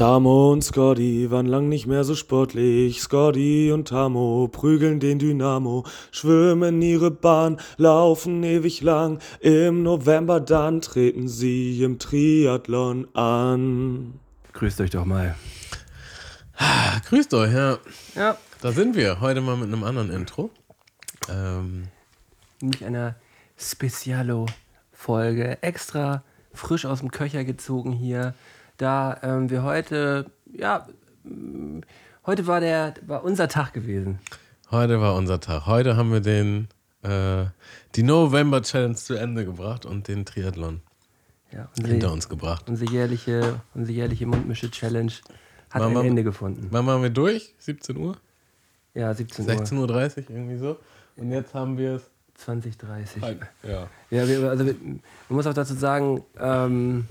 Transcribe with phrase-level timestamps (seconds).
[0.00, 3.02] Tamo und Scotty waren lang nicht mehr so sportlich.
[3.02, 9.18] Scotty und Tamo prügeln den Dynamo, schwimmen ihre Bahn, laufen ewig lang.
[9.40, 14.14] Im November dann treten sie im Triathlon an.
[14.54, 15.34] Grüßt euch doch mal.
[17.10, 17.76] Grüßt euch, ja.
[18.14, 18.38] Ja.
[18.62, 19.20] Da sind wir.
[19.20, 20.48] Heute mal mit einem anderen Intro.
[21.28, 21.88] Ähm,
[22.62, 23.16] Nämlich einer
[23.58, 25.62] Specialo-Folge.
[25.62, 26.22] Extra
[26.54, 28.32] frisch aus dem Köcher gezogen hier.
[28.80, 30.86] Da ähm, wir heute, ja,
[31.24, 31.80] mm,
[32.24, 34.20] heute war der, war unser Tag gewesen.
[34.70, 35.66] heute war unser Tag.
[35.66, 36.68] Heute haben wir den,
[37.02, 37.44] äh,
[37.94, 40.80] die November Challenge zu Ende gebracht und den Triathlon
[41.52, 42.70] Ja, hinter unsere, uns gebracht.
[42.70, 45.12] unsere jährliche, unsere jährliche Mundmische-Challenge
[45.68, 46.68] hat Machen ein Ende gefunden.
[46.70, 47.54] Wann waren wir durch?
[47.58, 48.16] 17 Uhr?
[48.94, 49.52] Ja, 17 Uhr.
[49.52, 49.76] 16.30
[50.22, 50.78] Uhr, irgendwie so.
[51.18, 53.22] Und jetzt haben wir es 2030.
[53.22, 53.46] halb.
[53.62, 53.88] Ja.
[54.08, 57.06] Ja, wir, also wir, man muss auch dazu sagen, ähm,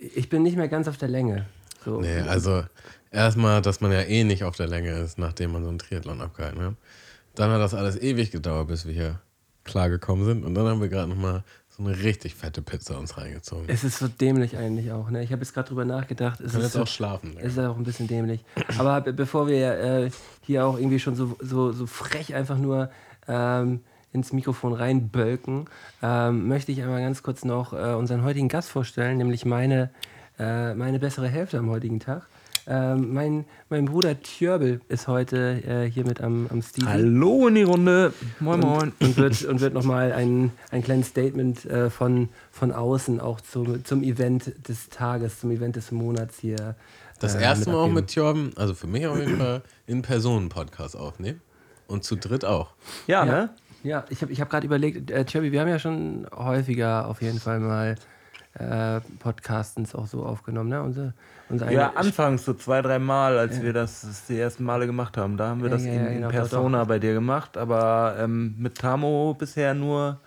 [0.00, 1.46] ich bin nicht mehr ganz auf der Länge.
[1.84, 2.00] So.
[2.00, 2.64] Nee, also
[3.10, 6.20] erstmal, dass man ja eh nicht auf der Länge ist, nachdem man so einen Triathlon
[6.20, 6.74] abgehalten hat.
[7.34, 9.20] Dann hat das alles ewig gedauert, bis wir hier
[9.64, 10.44] klargekommen sind.
[10.44, 13.66] Und dann haben wir gerade nochmal so eine richtig fette Pizza uns reingezogen.
[13.68, 15.10] Es ist so dämlich eigentlich auch.
[15.10, 15.22] Ne?
[15.22, 16.40] Ich habe jetzt gerade drüber nachgedacht.
[16.40, 17.36] Es ist, jetzt so, auch schlafen.
[17.38, 18.44] es ist auch ein bisschen dämlich.
[18.78, 20.10] Aber be bevor wir äh,
[20.42, 22.90] hier auch irgendwie schon so, so, so frech einfach nur
[23.28, 23.80] ähm,
[24.12, 25.66] ins Mikrofon reinbölken,
[26.02, 29.90] ähm, möchte ich einmal ganz kurz noch äh, unseren heutigen Gast vorstellen, nämlich meine,
[30.38, 32.26] äh, meine bessere Hälfte am heutigen Tag.
[32.70, 36.88] Ähm, mein, mein Bruder Tjörbel ist heute äh, hier mit am, am Steven.
[36.88, 38.12] Hallo in die Runde.
[38.40, 38.92] Moin, moin.
[39.00, 43.40] und, und wird, und wird nochmal ein, ein kleines Statement äh, von, von außen auch
[43.40, 46.76] zum, zum Event des Tages, zum Event des Monats hier.
[47.20, 50.94] Das äh, erste Mal auch mit Jorben, also für mich auf jeden Fall, in Personen-Podcast
[50.94, 51.40] aufnehmen.
[51.86, 52.72] Und zu dritt auch.
[53.06, 53.50] Ja, Ja, ne?
[53.82, 57.22] Ja ich habe ich hab gerade überlegt, äh, Chubby, wir haben ja schon häufiger auf
[57.22, 57.94] jeden Fall mal
[58.54, 60.68] äh, Podcastens auch so aufgenommen.
[60.70, 60.82] Ne?
[60.82, 61.14] Unsere,
[61.48, 65.16] unsere Ja, anfangs so zwei, drei Mal, als wir das, das die ersten Male gemacht
[65.16, 65.36] haben.
[65.36, 68.16] Da haben wir Ja, das ja, in, ja, in genau, Persona bei dir gemacht, aber
[68.18, 70.18] ähm, mit Tamo bisher nur,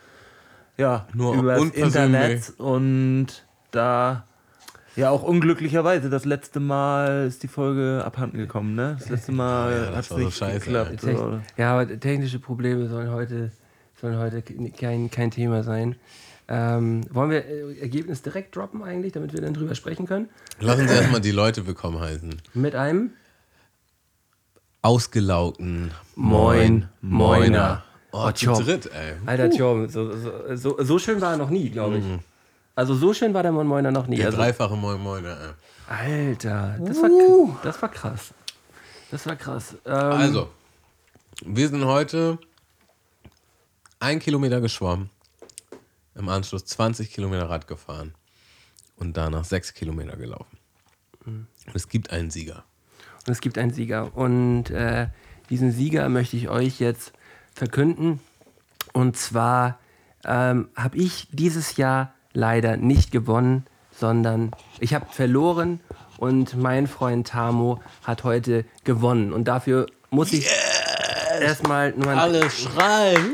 [0.78, 1.70] ja, Nur über das.
[1.72, 3.28] Internet und
[3.72, 4.26] da
[4.96, 8.96] ja auch unglücklicherweise das letzte Mal ist die Folge abhanden gekommen, ne?
[9.00, 11.02] Das letzte Mal Ja, das hat es war so nicht scheiße, geklappt.
[11.02, 11.40] So.
[11.58, 13.52] Ja, aber technische Probleme sollen heute,
[14.00, 14.42] sollen heute
[14.78, 15.96] kein, kein Thema sein.
[16.48, 20.28] Ähm, wollen wir äh, Ergebnis direkt droppen eigentlich, damit wir dann drüber sprechen können?
[20.60, 22.42] Lass uns erstmal die Leute willkommen heißen.
[22.54, 23.12] Mit einem
[24.82, 27.84] Ausgelaugten Moin, Moiner.
[27.86, 29.14] Oh, Oh, zu dritt, ey.
[29.26, 32.04] Alter Tjom, so, so, so, so schön war er noch nie, glaube ich.
[32.76, 34.16] Also so schön war der Moin Moiner noch nie.
[34.18, 35.50] Der Also, dreifache Moin Moiner, ey.
[35.88, 37.10] Alter, das war,
[37.64, 38.34] das war krass.
[39.12, 39.76] Das war krass.
[39.86, 40.50] Ähm, Also,
[41.46, 42.40] wir sind heute
[44.00, 45.10] ein Kilometer geschwommen,
[46.16, 48.16] im Anschluss 20 Kilometer Rad gefahren
[48.96, 50.58] und danach sechs Kilometer gelaufen.
[51.26, 52.64] Und es gibt einen Sieger.
[53.28, 54.16] Und es gibt einen Sieger.
[54.16, 55.08] Und äh,
[55.50, 57.12] diesen Sieger möchte ich euch jetzt
[57.54, 58.20] verkünden.
[58.94, 59.78] Und zwar
[60.24, 65.80] ähm, habe ich dieses Jahr leider nicht gewonnen, sondern ich habe verloren
[66.18, 69.34] und mein Freund Tamo hat heute gewonnen.
[69.34, 70.48] Und dafür muss ich
[71.40, 73.32] erstmal nur Alle schreien!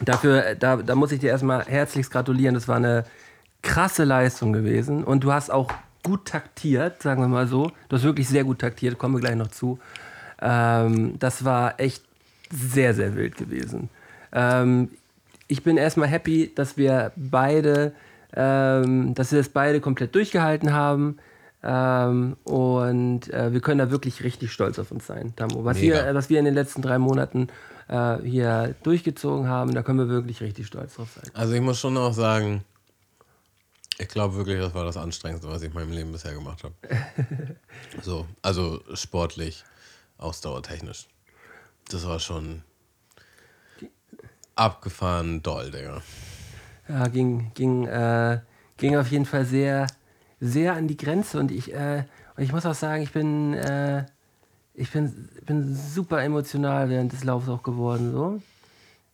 [0.00, 2.54] Dafür, äh, da, da muss ich dir erstmal herzlichst gratulieren.
[2.54, 3.04] Das war eine
[3.62, 5.04] krasse Leistung gewesen.
[5.04, 5.70] Und du hast auch
[6.02, 7.72] gut taktiert, sagen wir mal so.
[7.88, 9.78] Du hast wirklich sehr gut taktiert, kommen wir gleich noch zu.
[10.40, 12.02] Ähm, das war echt
[12.50, 13.88] sehr, sehr wild gewesen.
[14.32, 14.90] Ähm,
[15.48, 17.92] ich bin erstmal happy, dass wir beide,
[18.34, 21.18] ähm, dass wir das beide komplett durchgehalten haben.
[21.62, 25.64] Ähm, und äh, wir können da wirklich richtig stolz auf uns sein, Tamo.
[25.64, 27.48] Was wir, was wir in den letzten drei Monaten
[27.88, 31.30] äh, hier durchgezogen haben, da können wir wirklich richtig stolz drauf sein.
[31.34, 32.62] Also ich muss schon auch sagen,
[33.98, 36.74] ich glaube wirklich, das war das Anstrengendste, was ich in meinem Leben bisher gemacht habe.
[38.02, 39.64] so, also sportlich,
[40.18, 41.06] ausdauertechnisch.
[41.88, 42.62] Das war schon
[44.56, 46.02] abgefahren doll, Digga.
[46.88, 48.40] Ja, ging, ging, äh,
[48.76, 49.86] ging auf jeden Fall sehr,
[50.40, 52.04] sehr an die Grenze und ich, äh,
[52.36, 54.06] und ich muss auch sagen, ich bin, äh,
[54.74, 58.40] ich bin, bin super emotional während des Laufs auch geworden, so.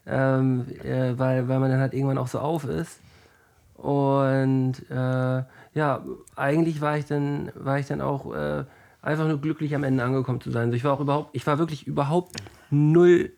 [0.04, 2.98] Ähm, äh, weil, weil man dann halt irgendwann auch so auf ist.
[3.74, 5.42] Und äh,
[5.74, 6.04] ja,
[6.36, 8.64] eigentlich war ich dann, war ich dann auch äh,
[9.00, 10.66] einfach nur glücklich am Ende angekommen zu sein.
[10.66, 12.36] Also ich war auch überhaupt, ich war wirklich überhaupt
[12.70, 13.32] null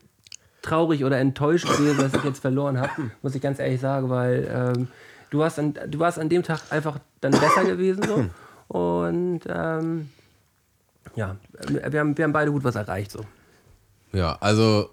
[0.64, 2.90] traurig oder enttäuscht gewesen, dass ich jetzt verloren habe,
[3.22, 4.88] muss ich ganz ehrlich sagen, weil ähm,
[5.30, 8.24] du, warst an, du warst an dem Tag einfach dann besser gewesen so.
[8.78, 10.08] Und ähm,
[11.16, 11.36] ja,
[11.68, 13.24] wir haben, wir haben beide gut was erreicht so.
[14.12, 14.90] Ja, also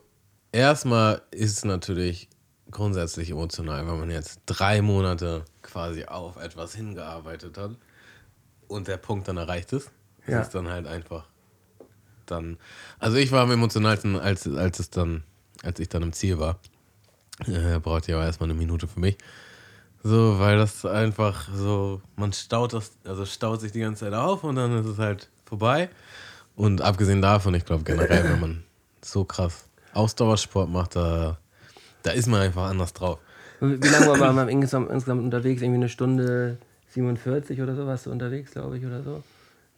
[0.51, 2.27] erstmal ist es natürlich
[2.69, 7.71] grundsätzlich emotional, weil man jetzt drei Monate quasi auf etwas hingearbeitet hat
[8.67, 9.89] und der Punkt dann erreicht ist.
[10.25, 10.41] Das Ja.
[10.41, 11.25] ist dann halt einfach
[12.27, 12.57] dann.
[12.99, 15.23] Also ich war am emotionalsten, als, als es dann,
[15.63, 16.59] als ich dann im Ziel war.
[17.47, 19.17] Äh, brauchte ja auch erstmal eine Minute für mich.
[20.03, 24.43] So, weil das einfach so, man staut das, also staut sich die ganze Zeit auf
[24.43, 25.89] und dann ist es halt vorbei.
[26.55, 28.63] Und abgesehen davon, ich glaube generell, wenn man
[29.03, 31.37] so krass Ausdauersport macht, da,
[32.03, 33.19] da ist man einfach anders drauf.
[33.59, 35.61] Wie lange war man insgesamt, insgesamt unterwegs?
[35.61, 36.57] Irgendwie eine Stunde
[36.89, 39.23] 47 oder so warst du unterwegs, glaube ich, oder so?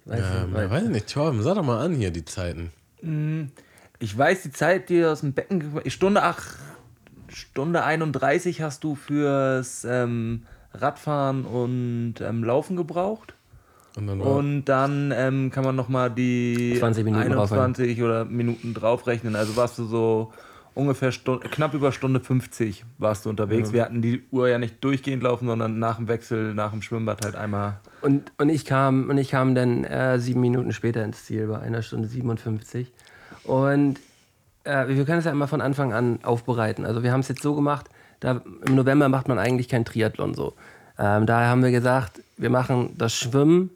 [0.05, 0.63] Ich weiß Ähm, nicht.
[0.63, 2.71] ich weiß nicht, Torben, sag doch mal an hier die Zeiten.
[4.03, 6.57] Ich weiß die Zeit, die aus dem Becken Stunde 8,
[7.29, 13.33] Stunde 31 hast du fürs ähm, Radfahren und ähm, Laufen gebraucht.
[13.95, 19.37] Und dann Und dann ähm, kann man nochmal die 20 Minuten 21 oder Minuten draufrechnen.
[19.37, 20.33] Also warst du so
[20.73, 23.71] ungefähr Stunde, knapp über Stunde 50 warst du unterwegs.
[23.71, 27.23] Wir hatten die Uhr ja nicht durchgehend laufen, sondern nach dem Wechsel, nach dem Schwimmbad
[27.23, 27.79] halt einmal.
[28.01, 31.59] Und, und, ich kam, und ich kam dann äh, sieben Minuten später ins Ziel, bei
[31.59, 32.91] einer Stunde 57.
[33.43, 33.99] Und
[34.63, 36.85] äh, wir können es ja immer von Anfang an aufbereiten.
[36.85, 40.33] Also wir haben es jetzt so gemacht, da, im November macht man eigentlich kein Triathlon
[40.33, 40.53] so.
[40.97, 43.71] Ähm, daher haben wir gesagt, wir machen das Schwimmen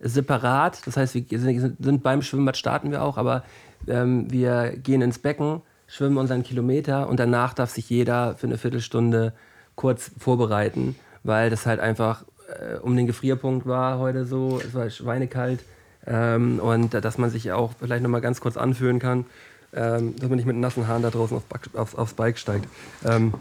[0.00, 0.86] separat.
[0.86, 3.44] Das heißt, wir sind, sind beim Schwimmbad starten wir auch, aber
[3.86, 8.58] ähm, wir gehen ins Becken, schwimmen unseren Kilometer und danach darf sich jeder für eine
[8.58, 9.32] Viertelstunde
[9.76, 14.88] kurz vorbereiten, weil das halt einfach äh, um den Gefrierpunkt war heute so, es war
[14.90, 15.60] schweinekalt
[16.06, 19.26] ähm, und dass man sich auch vielleicht nochmal ganz kurz anfühlen kann,
[19.74, 22.66] ähm, dass man nicht mit nassen Haaren da draußen auf, Back- aufs, Bike steigt.
[23.04, 23.34] Ähm,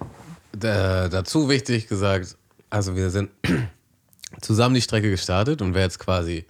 [0.54, 2.36] Da, dazu wichtig gesagt,
[2.70, 3.30] also wir sind
[4.42, 6.46] zusammen die Strecke gestartet und wer jetzt quasi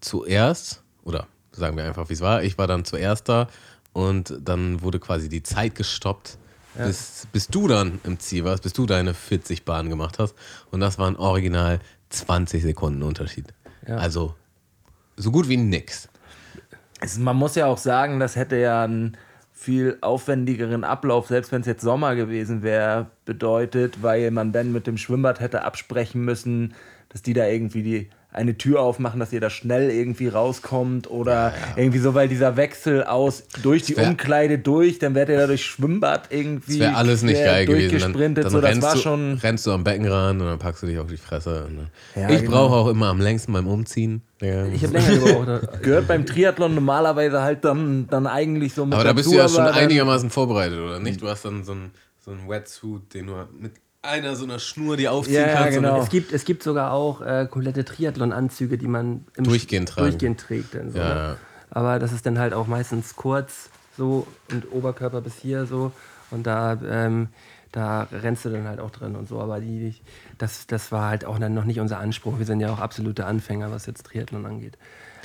[0.00, 3.48] zuerst, oder sagen wir einfach, wie es war, ich war dann zuerst da
[3.92, 6.38] und dann wurde quasi die Zeit gestoppt,
[6.76, 10.34] bis, bis du dann im Ziel warst, bis du deine 40 Bahnen gemacht hast.
[10.70, 11.80] Und das waren original
[12.10, 13.46] 20 Sekunden Unterschied.
[13.88, 13.96] Ja.
[13.96, 14.34] Also
[15.16, 16.08] so gut wie nix.
[17.00, 19.16] Es, man muss ja auch sagen, das hätte ja einen
[19.52, 24.86] viel aufwendigeren Ablauf, selbst wenn es jetzt Sommer gewesen wäre, bedeutet, weil man dann mit
[24.86, 26.74] dem Schwimmbad hätte absprechen müssen,
[27.08, 31.52] dass die da irgendwie die eine Tür aufmachen, dass ihr da schnell irgendwie rauskommt oder
[31.76, 35.46] irgendwie so, weil dieser Wechsel aus durch die wär- Umkleide durch, dann wärt ihr da
[35.46, 38.12] durch Schwimmbad irgendwie Das wäre alles nicht geil gewesen.
[38.12, 40.98] Dann, dann so, rennst, du, schon rennst du am Beckenrand und dann packst du dich
[40.98, 41.66] auf die Fresse.
[42.14, 42.50] Ja, ich genau.
[42.68, 44.22] brauche auch immer am längsten beim Umziehen.
[44.42, 44.66] Ja.
[44.66, 45.82] ich habe länger gebraucht.
[45.82, 49.48] gehört beim Triathlon normalerweise halt dann, dann eigentlich so mit Aber da bist du ja
[49.48, 51.22] schon dann- einigermaßen vorbereitet, oder nicht?
[51.22, 51.90] Du hast dann so einen
[52.22, 53.72] so einen Wetsuit, den du mit
[54.06, 55.74] einer so einer Schnur die aufziehen Ja, ja, kannst.
[55.78, 56.00] genau.
[56.02, 60.08] Es gibt, es gibt sogar auch äh, komplette Triathlon-Anzüge, die man im Durchgehend tragen.
[60.08, 60.74] durchgehend trägt.
[60.74, 61.14] Dann so, Ja, ne?
[61.14, 61.36] ja.
[61.70, 65.92] Aber das ist dann halt auch meistens kurz so und Oberkörper bis hier so.
[66.30, 67.28] Und da, ähm,
[67.72, 69.40] da rennst du dann halt auch drin und so.
[69.40, 69.94] Aber die,
[70.38, 72.38] das, das war halt auch dann noch nicht unser Anspruch.
[72.38, 74.78] Wir sind ja auch absolute Anfänger, was jetzt Triathlon angeht.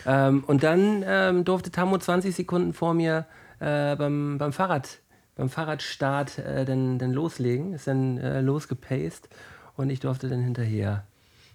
[0.06, 3.25] Ähm, und dann ähm, durfte Tammo 20 Sekunden vor mir
[3.60, 4.98] äh, beim, beim Fahrrad
[5.42, 9.28] beim Fahrradstart äh, dann, dann loslegen, ist dann äh, losgepaced
[9.76, 11.04] und ich durfte dann hinterher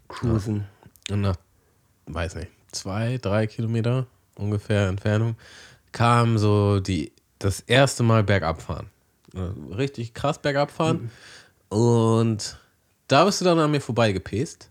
[0.08, 0.66] cruisen.
[1.08, 1.36] Und nach,
[2.06, 5.36] weiß nicht, zwei, drei Kilometer ungefähr Entfernung
[5.92, 8.90] kam so die, das erste Mal bergab fahren.
[9.34, 11.12] Äh, Richtig krass bergab fahren.
[11.68, 12.58] Und
[13.06, 14.68] da bist du dann an mir vorbeigepäst.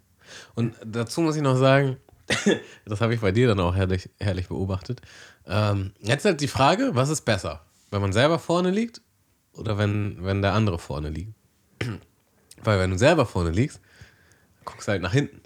[0.55, 1.95] Und dazu muss ich noch sagen,
[2.85, 4.99] das habe ich bei dir dann auch herrlich, herrlich beobachtet.
[5.47, 7.61] Ähm, jetzt halt die Frage, was ist besser?
[7.91, 9.04] Wenn man selber vorne liegt
[9.57, 11.33] oder wenn, wenn der andere vorne liegt?
[12.63, 13.79] Weil wenn du selber vorne liegst,
[14.63, 15.41] guckst du halt nach hinten.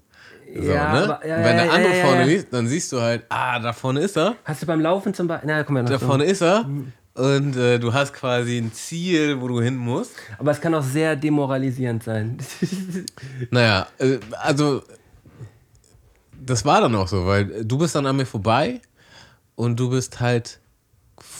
[0.55, 1.03] So, Ja, ne?
[1.15, 3.99] aber- ja, wenn der ja, andere vorne liegt, dann siehst du halt, ah, da vorne
[4.01, 5.47] ist er, Hast du beim Laufen zum Beispiel.
[5.47, 5.89] Na, komm ja noch.
[5.91, 6.67] da vorne ist er.
[7.15, 10.13] Und äh, du hast quasi ein Ziel, wo du hin musst.
[10.37, 12.37] Aber es kann auch sehr demoralisierend sein.
[13.51, 14.81] Naja, äh, also
[16.41, 18.81] das war dann auch so, weil du bist dann an mir vorbei
[19.55, 20.59] und du bist halt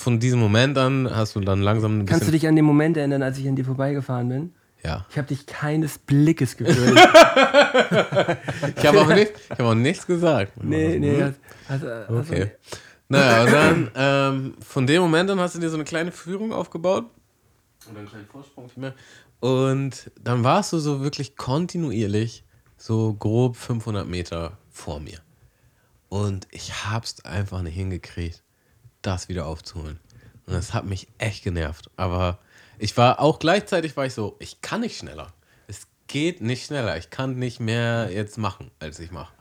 [0.10, 2.08] von diesem Moment an, hast du dann langsam ein bisschen...
[2.08, 4.54] Kannst du dich an den Moment erinnern, als ich an dir vorbeigefahren bin?
[4.84, 5.06] ja.
[5.12, 7.00] Ich habe dich keines Blickes gewöhnt.
[8.76, 10.54] Ich habe auch, nicht, ich hab auch nichts gesagt.
[10.64, 11.22] nee, nee.
[11.22, 12.52] Hast, hast, hast, Okay.
[13.08, 16.54] Naja, und dann ähm, von dem Moment an hast du dir so eine kleine Führung
[16.54, 17.06] aufgebaut.
[17.90, 18.96] Oder einen kleinen Vorsprung vielmehr.
[19.42, 22.44] Und dann warst du so wirklich kontinuierlich
[22.78, 25.20] so grob 500 Meter vor mir.
[26.08, 28.44] Und ich hab's einfach nicht hingekriegt,
[29.02, 30.00] das wieder aufzuholen.
[30.46, 31.90] Und das hat mich echt genervt.
[31.98, 32.40] Aber
[32.78, 35.34] ich war auch gleichzeitig war ich so, ich kann nicht schneller.
[35.68, 36.98] Es geht nicht schneller.
[36.98, 39.32] Ich kann nicht mehr jetzt machen, als ich mache.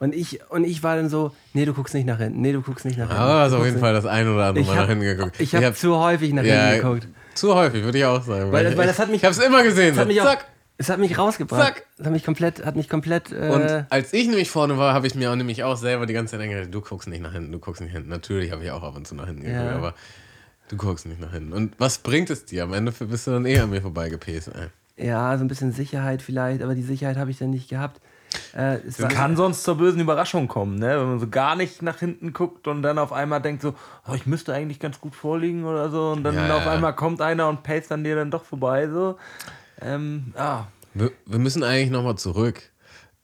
[0.00, 2.62] Und ich, und ich war dann so, nee, du guckst nicht nach hinten, nee, du
[2.62, 3.20] guckst nicht nach hinten.
[3.20, 5.04] Aber du hast auf jeden Fall das ein oder andere Ich Mal nach hab- hinten
[5.04, 5.40] geguckt.
[5.40, 7.08] Ich habe hab- zu häufig nach ja, hinten geguckt.
[7.34, 8.52] Zu häufig, würde ich auch sagen.
[8.52, 9.88] Weil das- weil das hat mich- ich habe es immer gesehen.
[9.96, 10.46] Das hat so, mich auch, zack.
[10.80, 11.60] Es hat mich rausgebracht.
[11.74, 11.86] Zack.
[11.98, 13.32] Es hat mich komplett, hat mich komplett.
[13.32, 16.14] Äh, Und als ich nämlich vorne war, habe ich mir auch nämlich auch selber die
[16.14, 18.08] ganze Zeit gedacht, du guckst nicht nach hinten, du guckst nicht hinten.
[18.10, 19.74] Natürlich habe ich auch ab und zu nach hinten geguckt, Ja.
[19.76, 19.94] aber
[20.68, 21.52] du guckst nicht nach hinten.
[21.52, 22.62] Und was bringt es dir?
[22.62, 24.52] Am Ende bist du dann eh an mir vorbeigepäst.
[24.96, 25.06] ey.
[25.06, 28.00] ja, so ein bisschen Sicherheit vielleicht, aber die Sicherheit habe ich dann nicht gehabt.
[28.54, 31.00] Äh, es war, Kann sonst zur bösen Überraschung kommen, ne?
[31.00, 33.74] wenn man so gar nicht nach hinten guckt und dann auf einmal denkt so,
[34.06, 36.72] oh, ich müsste eigentlich ganz gut vorliegen oder so und dann Ja, auf ja.
[36.72, 38.86] einmal kommt einer und paced an dir dann doch vorbei.
[38.88, 39.16] So.
[39.80, 40.68] Ähm, ja.
[40.94, 42.62] Wir, wir müssen eigentlich nochmal zurück.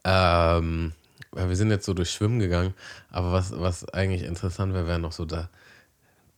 [0.04, 0.92] Ähm,
[1.34, 2.74] weil wir sind jetzt so durch Schwimmen gegangen,
[3.10, 5.50] aber was, was eigentlich interessant wäre, wäre noch so der,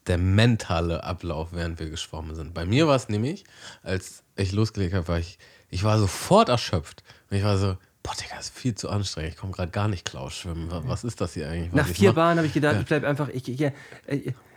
[0.06, 2.54] der mentale Ablauf, während wir geschwommen sind.
[2.54, 3.44] Bei mir war es nämlich,
[3.82, 7.02] als ich losgelegt habe, war ich, ich war sofort erschöpft.
[7.30, 9.34] Und ich war so, boah, Digga, das ist viel zu anstrengend.
[9.34, 10.68] Ich komme gerade gar nicht klar aus schwimmen.
[10.70, 11.72] Was, ist das hier eigentlich?
[11.72, 12.12] nach ich vier?
[12.12, 13.28] Bahnen habe ich gedacht, ich bleibe einfach.
[13.28, 13.72] Ich, ich, äh,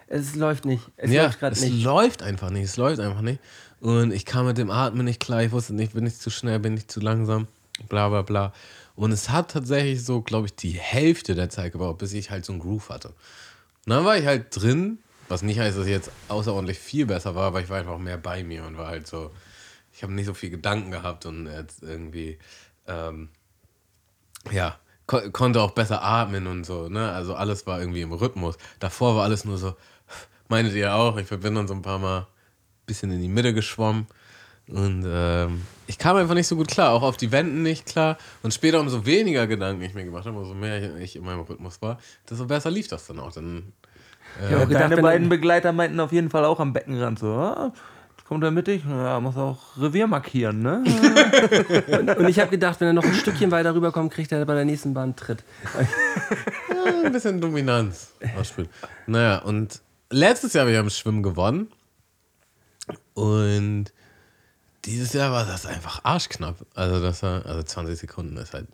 [0.08, 0.84] es läuft nicht.
[0.98, 1.84] Es ja, läuft gerade es nicht.
[1.84, 2.66] läuft einfach nicht.
[2.66, 3.40] Es läuft einfach nicht.
[3.82, 5.44] Und ich kam mit dem Atmen nicht klar.
[5.44, 7.48] Ich wusste nicht, bin ich zu schnell, bin ich zu langsam.
[7.88, 8.54] Bla bla bla.
[8.96, 12.44] Und es hat tatsächlich so, glaube ich, die Hälfte der Zeit gebraucht, bis ich halt
[12.44, 13.10] so einen Groove hatte.
[13.10, 13.16] Und
[13.88, 17.48] dann war ich halt drin, was nicht heißt, dass ich jetzt außerordentlich viel besser war,
[17.48, 19.32] aber ich war einfach mehr bei mir und war halt so,
[19.94, 22.38] ich habe nicht so viel Gedanken gehabt und jetzt irgendwie,
[22.88, 23.30] ähm,
[24.52, 27.12] ja, ko konnte auch besser atmen und so, ne?
[27.12, 28.58] Also alles war irgendwie im Rhythmus.
[28.80, 29.76] Davor war alles nur so,
[30.50, 32.28] meintet ihr auch, ich bin dann so ein paar Mal
[32.90, 34.08] bisschen in die Mitte geschwommen.
[34.68, 38.18] Und ähm, ich kam einfach nicht so gut klar, auch auf die Wänden nicht klar.
[38.44, 41.82] Und später, umso weniger Gedanken ich mir gemacht habe, umso mehr ich in meinem Rhythmus
[41.82, 41.98] war,
[42.30, 43.32] desto besser lief das dann auch.
[43.32, 43.74] Dann,
[44.46, 47.28] Ich hab auch gedacht, Deine beiden Begleiter meinten auf jeden Fall auch am Beckenrand so,
[47.28, 47.74] ah,
[48.16, 50.84] jetzt kommt er mittig, ja, muss auch Revier markieren, ne?
[52.20, 54.66] Und ich habe gedacht, wenn er noch ein Stückchen weiter rüberkommt, kriegt er bei der
[54.66, 55.44] nächsten Bahn einen Tritt.
[56.70, 58.14] ja, ein bisschen Dominanz.
[59.08, 59.82] Naja, und
[60.12, 61.70] letztes Jahr habe ich am Schwimmen gewonnen.
[63.14, 63.86] Und
[64.86, 66.66] dieses Jahr war das einfach arschknapp.
[66.74, 68.68] Also, das war, also 20 Sekunden ist halt.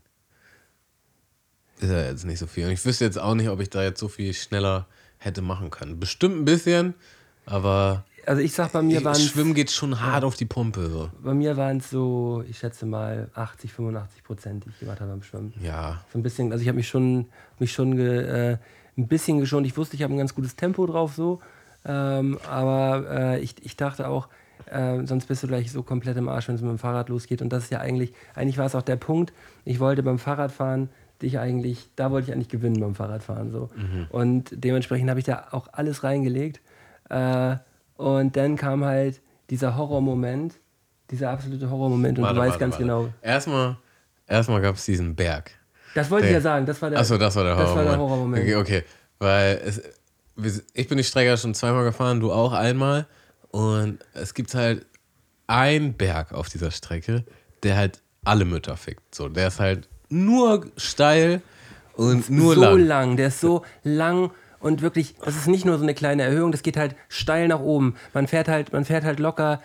[1.79, 2.65] Ist ja jetzt nicht so viel.
[2.65, 5.71] Und ich wüsste jetzt auch nicht, ob ich da jetzt so viel schneller hätte machen
[5.71, 5.99] können.
[5.99, 6.93] Bestimmt ein bisschen,
[7.45, 10.89] aber Also ich sag, bei mir waren Schwimmen geht schon hart auf die Pumpe.
[10.89, 11.11] So.
[11.21, 15.11] bei mir waren es so, ich schätze mal 80, 85 Prozent, die ich gemacht habe
[15.11, 15.53] beim Schwimmen.
[15.61, 16.01] Ja.
[16.13, 17.27] So ein bisschen, also ich habe mich schon,
[17.59, 18.57] mich schon ge, äh,
[18.97, 19.67] ein bisschen geschont.
[19.67, 21.41] Ich wusste, ich habe ein ganz gutes Tempo drauf so.
[21.85, 24.27] Ähm, aber äh, ich, ich dachte auch,
[24.71, 27.41] äh, sonst bist du gleich so komplett im Arsch, wenn es mit dem Fahrrad losgeht.
[27.41, 29.33] Und das ist ja eigentlich, eigentlich war es auch der Punkt.
[29.65, 30.89] Ich wollte beim Fahrradfahren
[31.21, 33.69] dich eigentlich, da wollte ich eigentlich gewinnen beim Fahrradfahren so.
[34.09, 36.59] Und dementsprechend habe ich da auch alles reingelegt.
[37.09, 37.55] Äh,
[37.97, 40.55] und dann kam halt dieser Horrormoment,
[41.11, 42.17] dieser absolute Horrormoment.
[42.17, 42.83] Und Warte, du weißt warte, ganz warte.
[42.83, 43.09] genau.
[43.21, 43.77] Erstmal,
[44.27, 45.51] erstmal gab es diesen Berg.
[45.93, 46.65] Das wollte ich Der- ja sagen.
[46.65, 46.99] Das war der.
[46.99, 47.97] Achso, das war der Horrormoment.
[47.97, 48.43] Horrormoment.
[48.43, 48.83] Okay, okay.
[49.19, 49.81] Weil es,
[50.73, 53.07] ich bin die Strecke schon zweimal gefahren, du auch einmal.
[53.51, 54.85] Und es gibt halt
[55.47, 57.23] einen Berg auf dieser Strecke,
[57.63, 59.15] der halt alle Mütter fickt.
[59.15, 61.41] So, der ist halt nur steil
[61.93, 62.79] und nur so lang.
[62.79, 63.17] lang.
[63.17, 66.61] Der ist so lang und wirklich, das ist nicht nur so eine kleine Erhöhung, das
[66.63, 67.95] geht halt steil nach oben.
[68.13, 69.61] Man fährt halt, man fährt halt locker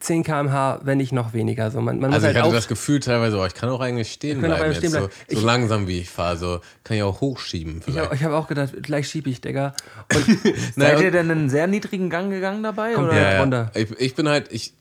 [0.00, 1.70] 10 km/h, wenn nicht noch weniger.
[1.70, 4.12] So, man, man Also ich halt hatte das Gefühl teilweise, oh, ich kann auch eigentlich
[4.12, 4.66] stehen Ich auch bleiben.
[4.72, 5.12] Jetzt stehen so, bleiben.
[5.28, 8.04] so Ich- langsam wie ich fahre, so kann ich auch hochschieben ich vielleicht.
[8.06, 9.74] habe ich hab auch gedacht, gleich schieb ich, Digga.
[10.76, 12.92] Seid ihr denn einen sehr niedrigen Gang gegangen dabei?
[12.94, 13.14] Komplett.
[13.18, 13.22] Oder?
[13.22, 13.40] Ja, ja.
[13.40, 13.70] runter.
[13.74, 14.74] Ich, ich bin halt, ich,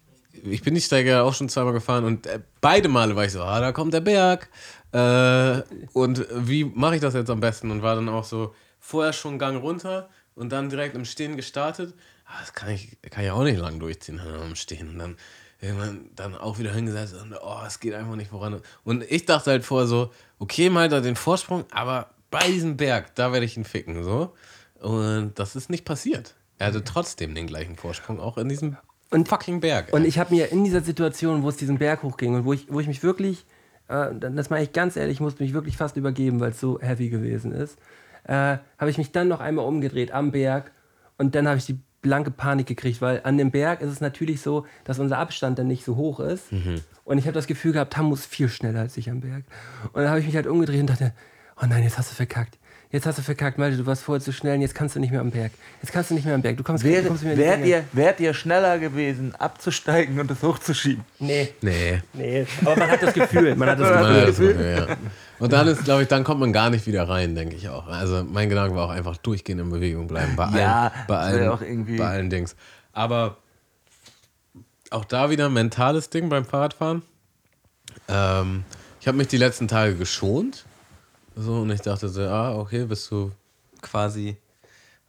[0.44, 3.42] ich bin die Strecke auch schon zweimal gefahren und äh, beide Male war ich so,
[3.42, 4.50] ah, da kommt der Berg.
[4.92, 5.62] Äh,
[5.94, 7.72] und wie mache ich das jetzt am besten?
[7.72, 8.54] Und war dann auch so
[8.86, 11.94] vorher schon einen Gang runter und dann direkt im Stehen gestartet.
[12.25, 14.89] Ah, das kann ich, kann ich auch nicht lang durchziehen dann am Stehen.
[14.89, 15.18] Und dann
[15.60, 18.62] irgendwann dann auch wieder hingesetzt und oh, es geht einfach nicht voran.
[18.84, 23.15] Und ich dachte halt vorher so, okay, mal da den Vorsprung, aber bei diesem Berg,
[23.15, 24.04] da werde ich ihn ficken.
[24.04, 24.34] So.
[24.80, 26.36] Und das ist nicht passiert.
[26.58, 28.77] Er hatte trotzdem den gleichen Vorsprung, auch in diesem
[29.10, 29.94] Und- fucking Berg.
[29.94, 30.08] Und ey.
[30.08, 32.80] ich habe mir in dieser Situation, wo es diesen Berg hochging und wo ich, wo
[32.80, 33.46] ich mich wirklich,
[33.88, 36.80] äh, das meine ich ganz ehrlich, ich musste mich wirklich fast übergeben, weil es so
[36.80, 37.77] heavy gewesen ist,
[38.27, 40.72] äh, habe ich mich dann noch einmal umgedreht am Berg
[41.17, 44.41] und dann habe ich die blanke Panik gekriegt, weil an dem Berg ist es natürlich
[44.41, 46.51] so, dass unser Abstand dann nicht so hoch ist.
[47.03, 49.44] Und ich habe das Gefühl gehabt, Tam muss viel schneller als ich am Berg.
[49.91, 51.13] Und dann habe ich mich halt umgedreht und dachte,
[51.62, 52.60] oh nein, jetzt hast du verkackt.
[52.92, 55.12] Jetzt hast du verkackt, Malte, du warst vorher zu schnell und jetzt kannst du nicht
[55.12, 55.51] mehr am Berg.
[55.82, 56.56] Jetzt kannst du nicht mehr am Berg.
[56.56, 60.32] Du kommst, du Wärt, kommst nicht mehr wärt, ihr, wärt ihr schneller gewesen, abzusteigen und
[60.32, 61.04] es hochzuschieben?
[61.20, 62.01] Nee, nee.
[62.13, 62.46] nee.
[62.62, 63.56] Aber man hat das Gefühl.
[63.56, 64.54] Man hat das Ja, Gefühl.
[64.54, 64.98] das war- ja.
[65.39, 67.88] Und dann ist, glaube ich, dann kommt man gar nicht wieder rein, denke ich auch.
[67.88, 70.36] Also mein Gedanke war auch einfach durchgehend in Bewegung bleiben.
[70.38, 72.56] Bei Ja, allen, bei das allen, auch irgendwie- bei allen Dings.
[72.94, 73.38] Aber
[74.92, 77.01] auch da wieder ein mentales Ding beim Fahrradfahren.
[78.08, 78.63] Ähm,
[79.01, 80.63] ich habe mich die letzten Tage geschont.
[81.36, 83.32] So, und ich dachte so, ah, okay, bist du
[83.82, 84.38] quasi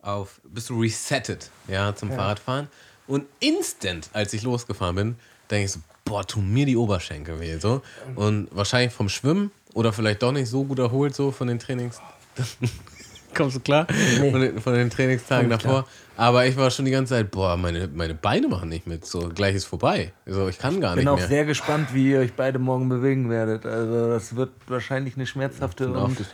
[0.03, 2.69] auf, bist du resettet, ja, zum Fahrradfahren.
[3.07, 5.17] Und instant, als ich losgefahren bin,
[5.51, 7.59] denke ich so, boah, tun mir die Oberschenkel weh.
[7.59, 7.83] So.
[8.15, 12.01] Und wahrscheinlich vom Schwimmen oder vielleicht doch nicht so gut erholt so von den Trainings.
[13.37, 13.87] Kommst du klar?
[14.21, 14.31] Nee.
[14.31, 15.87] Von, den, von den Trainingstagen ich davor.
[16.17, 19.05] Aber ich war schon die ganze Zeit, boah, meine, meine Beine machen nicht mit.
[19.05, 20.13] So, gleich ist vorbei.
[20.25, 21.29] So, ich kann gar bin nicht auch mehr.
[21.29, 23.67] sehr gespannt, wie ihr euch beide morgen bewegen werdet.
[23.67, 26.27] Also das wird wahrscheinlich eine schmerzhafte auch und das-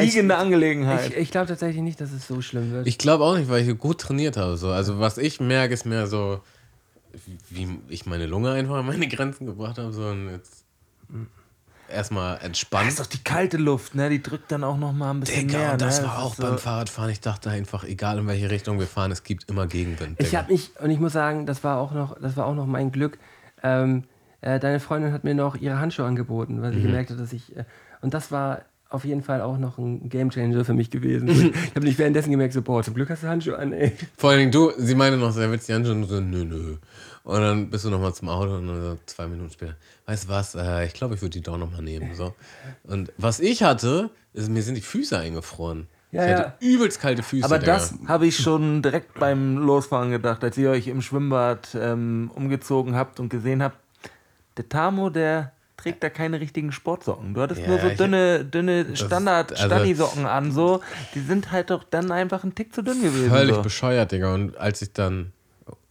[0.00, 1.16] liegende Ich, Angelegenheit.
[1.16, 2.86] ich glaube tatsächlich nicht, dass es so schlimm wird.
[2.86, 4.56] Ich glaube auch nicht, weil ich gut trainiert habe.
[4.56, 4.68] So.
[4.70, 6.40] Also was ich merke, ist mehr so,
[7.50, 9.92] wie ich meine Lunge einfach an meine Grenzen gebracht habe.
[9.92, 10.64] So, und jetzt
[11.90, 12.88] erstmal das entspannt.
[12.88, 14.08] ist doch die kalte Luft, ne?
[14.10, 15.72] Die drückt dann auch noch mal ein bisschen Digga, mehr.
[15.72, 16.06] und das ne?
[16.06, 17.10] war auch ist beim so- Fahrradfahren.
[17.10, 20.20] Ich dachte einfach, egal in welche Richtung wir fahren, es gibt immer Gegenwind.
[20.20, 22.66] Ich habe mich, und ich muss sagen, das war auch noch, das war auch noch
[22.66, 23.18] mein Glück.
[23.62, 24.04] Ähm,
[24.40, 27.54] äh, deine Freundin hat mir noch ihre Handschuhe angeboten, weil sie gemerkt hat, dass ich.
[27.56, 27.64] Äh,
[28.00, 31.28] und das war auf jeden Fall auch noch ein Gamechanger für mich gewesen.
[31.64, 33.92] ich habe nicht währenddessen gemerkt, so, boah, zum Glück hast du Handschuhe an, ey.
[34.16, 36.76] Vor allen Dingen du, sie meinte noch, sehr witzig anschauen und so, nö, nö.
[37.24, 40.28] Und dann bist du nochmal zum Auto und dann so zwei Minuten später, weißt du
[40.28, 42.14] was, äh, ich glaube, ich würde die doch nochmal nehmen.
[42.14, 42.34] So.
[42.84, 45.86] Und was ich hatte, ist, mir sind die Füße eingefroren.
[46.12, 46.38] Ja, ich ja.
[46.38, 47.44] hatte übelst kalte Füße.
[47.44, 47.74] Aber Digga.
[47.74, 52.96] das habe ich schon direkt beim Losfahren gedacht, als ihr euch im Schwimmbad ähm, umgezogen
[52.96, 53.78] habt und gesehen habt,
[54.56, 57.32] der Tamo, der trägt da keine richtigen Sportsocken.
[57.34, 60.80] Du hattest Ja, nur so dünne, dünne standard also- stani socken an, so.
[61.14, 63.30] Die sind halt doch dann einfach ein Tick zu dünn gewesen.
[63.30, 63.62] Völlig so.
[63.62, 64.34] bescheuert, Digga.
[64.34, 65.32] Und als ich dann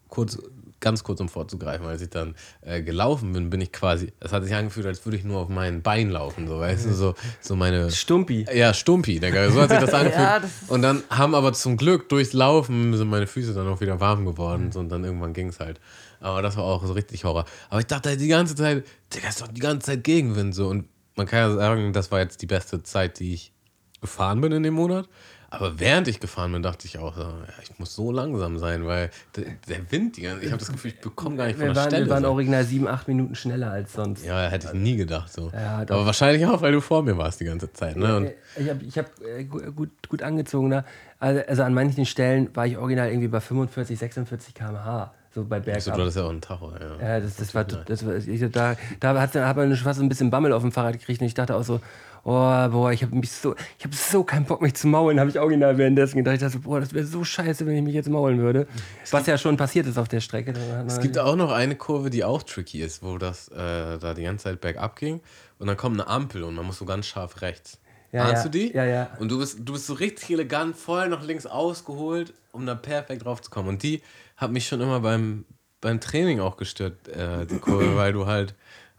[0.10, 0.38] kurz,
[0.80, 4.44] ganz kurz um vorzugreifen, als ich dann äh, gelaufen bin, bin ich quasi, es hat
[4.44, 7.56] sich angefühlt, als würde ich nur auf meinen Beinen laufen, so, weißt du, so, so
[7.56, 7.92] meine.
[7.92, 8.46] Stumpi.
[8.54, 9.52] Ja, Stumpi, Digga.
[9.52, 10.22] So hat sich das angefühlt.
[10.22, 13.82] Ja, das und dann haben aber zum Glück durchs Laufen sind meine Füße dann auch
[13.82, 14.72] wieder warm geworden.
[14.72, 15.80] So, und dann irgendwann ging es halt.
[16.20, 17.46] Aber das war auch so richtig Horror.
[17.70, 20.54] Aber ich dachte halt die ganze Zeit, Digga, ist doch die ganze Zeit Gegenwind.
[20.54, 20.68] So.
[20.68, 23.54] Und man kann ja sagen, das war jetzt die beste Zeit, die ich
[24.02, 25.08] gefahren bin in dem Monat.
[25.51, 27.29] Aber während ich gefahren bin, dachte ich auch, so, ja,
[27.63, 30.91] ich muss so langsam sein, weil der, der Wind, die ganze, ich habe das Gefühl,
[30.91, 32.06] ich bekomme gar nicht von Wir der waren, Stelle.
[32.06, 32.29] wir waren so.
[32.29, 34.24] original sieben, acht Minuten schneller als sonst.
[34.25, 35.34] Ja, hätte ich nie gedacht.
[35.34, 35.50] So.
[35.53, 35.79] Ja.
[35.79, 37.96] Aber wahrscheinlich auch, weil du vor mir warst die ganze Zeit.
[37.98, 38.15] Ne?
[38.18, 40.68] Und Ich habe ich hab, äh, gu- gut, gut angezogen.
[40.70, 40.86] Ne?
[41.20, 45.13] Also, also an manchen Stellen war ich original irgendwie bei 45, 46 km/h.
[45.34, 45.84] So bei so, Bergab.
[45.95, 46.71] du hattest ja auch einen Tacho.
[46.80, 47.08] Ja.
[47.08, 50.32] Ja, das, das war, das war ich, da, da hat, hat man fast ein bisschen
[50.32, 51.82] Bammel auf dem Fahrrad gekriegt und ich dachte auch so,
[52.23, 55.29] oh, boah, ich habe mich so, ich habe so keinen Bock, mich zu maulen, habe
[55.29, 56.36] ich original währenddessen gedacht.
[56.36, 58.67] Ich dachte, so, boah, das wäre so scheiße, wenn ich mich jetzt maulen würde.
[59.12, 60.53] Was ja schon passiert ist auf der Strecke.
[60.88, 64.23] Es gibt auch noch eine Kurve, die auch tricky ist, wo das äh, da die
[64.23, 65.21] ganze Zeit bergab ging
[65.60, 67.79] und dann kommt eine Ampel und man muss so ganz scharf rechts.
[68.12, 68.49] Ja, Ahnst ja.
[68.49, 68.73] du die?
[68.73, 69.10] Ja, ja.
[69.19, 73.25] Und du bist, du bist so richtig elegant voll nach links ausgeholt, um da perfekt
[73.25, 73.69] drauf zu kommen.
[73.69, 74.01] Und die
[74.36, 75.45] hat mich schon immer beim,
[75.79, 78.55] beim Training auch gestört, äh, die Kurve, weil du halt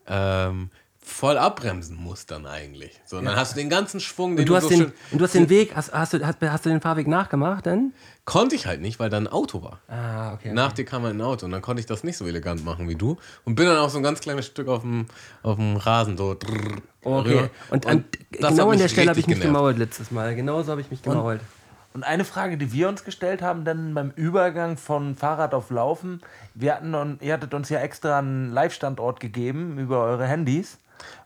[0.06, 0.70] ähm,
[1.10, 3.00] voll abbremsen musst dann eigentlich.
[3.04, 4.92] So, und dann hast du den ganzen Schwung, den und du hast so den, schön,
[5.12, 7.92] und du hast den Weg, hast, hast, du, hast, hast du den Fahrweg nachgemacht dann?
[8.30, 9.80] konnte ich halt nicht, weil da ein Auto war.
[9.88, 10.52] Ah, okay.
[10.52, 12.94] Nach dir kam ein Auto und dann konnte ich das nicht so elegant machen wie
[12.94, 15.06] du und bin dann auch so ein ganz kleines Stück auf dem,
[15.42, 17.28] auf dem Rasen so drrr, Okay.
[17.28, 17.50] rüber.
[17.70, 18.04] Und, an,
[18.38, 19.56] das genau an der Stelle habe ich mich genervt.
[19.56, 20.36] gemault letztes Mal.
[20.36, 21.40] Genauso habe ich mich gemault.
[21.92, 26.20] Und eine Frage, die wir uns gestellt haben, dann beim Übergang von Fahrrad auf Laufen,
[26.54, 30.78] wir hatten, und ihr hattet uns ja extra einen Live-Standort gegeben über eure Handys.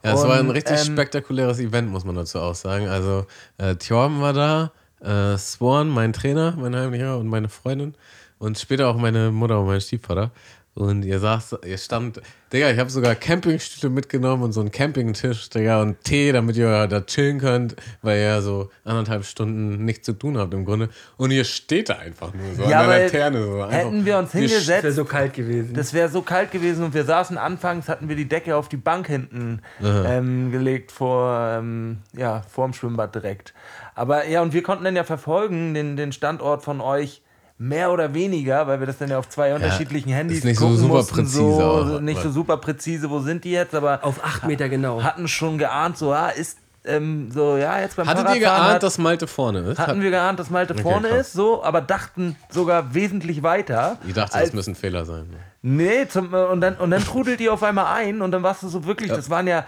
[0.02, 2.88] Ja, es war ein richtig ähm, spektakuläres Event, muss man dazu auch sagen.
[2.88, 3.26] Also,
[3.58, 7.94] äh, Thorben war da, äh, Swan, mein Trainer, mein Heimlicher und meine Freundin
[8.38, 10.30] und später auch meine Mutter und mein Stiefvater.
[10.74, 12.20] Und ihr saß, ihr stand,
[12.52, 16.88] Digga, ich habe sogar Campingstühle mitgenommen und so einen Campingtisch, Digga, und Tee, damit ihr
[16.88, 20.88] da chillen könnt, weil ihr so anderthalb Stunden nichts zu tun habt im Grunde.
[21.16, 23.44] Und ihr steht da einfach nur so Ja, an der Laterne.
[23.44, 23.72] So, einfach.
[23.72, 25.74] Hätten wir uns hingesetzt, wäre so kalt gewesen.
[25.74, 28.76] Das wäre so kalt gewesen und wir saßen anfangs, hatten wir die Decke auf die
[28.76, 33.54] Bank hinten ähm, gelegt vor, ähm, ja, vorm Schwimmbad direkt.
[33.94, 37.22] Aber ja, und wir konnten dann ja verfolgen, den, den Standort von euch
[37.58, 40.66] mehr oder weniger, weil wir das dann ja auf zwei unterschiedlichen Handys ist nicht so
[40.66, 43.74] gucken super mussten, präzise so, auch, so nicht so super präzise, wo sind die jetzt,
[43.74, 45.02] aber Auf acht Meter genau.
[45.02, 48.82] hatten schon geahnt, so, ah, ist ähm, so, ja, jetzt beim Hattet ihr geahnt, hat,
[48.82, 49.78] dass Malte vorne ist?
[49.78, 51.28] hatten wir geahnt, dass Malte vorne krass.
[51.28, 53.96] ist, so, aber dachten sogar wesentlich weiter.
[54.06, 55.24] ich dachte, als- das müssen Fehler sein.
[55.62, 58.62] Nee, zum, äh, und, dann, und dann trudelt die auf einmal ein und dann warst
[58.64, 59.64] du so wirklich, das waren ja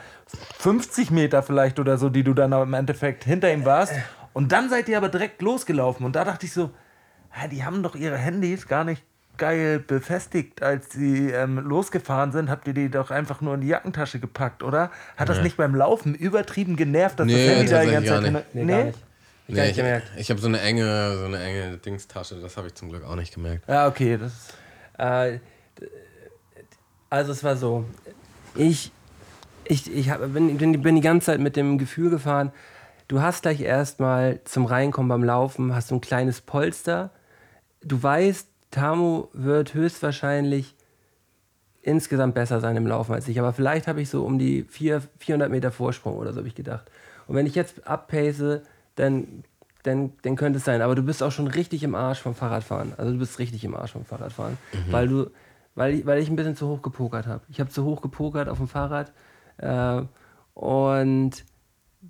[0.59, 3.95] 50 Meter vielleicht oder so, die du dann im Endeffekt hinter ihm warst.
[4.35, 6.69] Und dann seid ihr aber direkt losgelaufen und da dachte ich so,
[7.37, 9.03] hä, die haben doch ihre Handys gar nicht
[9.37, 13.69] geil befestigt, als sie ähm, losgefahren sind, habt ihr die doch einfach nur in die
[13.69, 14.91] Jackentasche gepackt, oder?
[15.19, 18.25] Hat das nicht beim Laufen übertrieben genervt, dass Nee, das Handy da die ganze Zeit
[18.25, 18.99] hin- Nee, gar nicht.
[19.49, 20.11] Nee, nicht ich gemerkt.
[20.17, 23.15] ich habe so eine enge, so eine enge Dingstasche, das habe ich zum Glück auch
[23.15, 23.69] nicht gemerkt.
[23.69, 24.55] Ja, okay, das
[24.99, 25.39] Äh,
[27.11, 27.85] also es war so,
[28.55, 28.91] ich,
[29.65, 32.53] ich, ich hab, bin, bin, bin die ganze Zeit mit dem Gefühl gefahren,
[33.09, 37.11] du hast gleich erstmal zum Reinkommen beim Laufen, hast so ein kleines Polster.
[37.87, 40.75] Du weißt, Tamu wird höchstwahrscheinlich
[41.83, 43.39] insgesamt besser sein im Laufen als ich.
[43.39, 46.57] Aber vielleicht habe ich so um die vier, 400 Meter Vorsprung oder so, habe ich
[46.57, 46.91] gedacht.
[47.29, 48.61] Und wenn ich jetzt abpace,
[48.97, 49.45] dann,
[49.85, 50.83] dann, dann könnte es sein.
[50.83, 52.93] Aber du bist auch schon richtig im Arsch vom Fahrradfahren.
[52.97, 54.59] Also du bist richtig im Arsch vom Fahrradfahren.
[54.91, 55.31] Weil du,
[55.77, 57.43] weil ich, weil ich ein bisschen zu hoch gepokert habe.
[57.49, 59.13] Ich habe zu hoch gepokert auf dem Fahrrad.
[59.59, 60.03] Äh,
[60.55, 61.45] und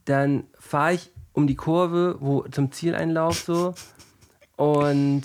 [0.06, 3.74] dann fahre ich um die Kurve, wo zum Zieleinlauf so.
[4.56, 5.24] Und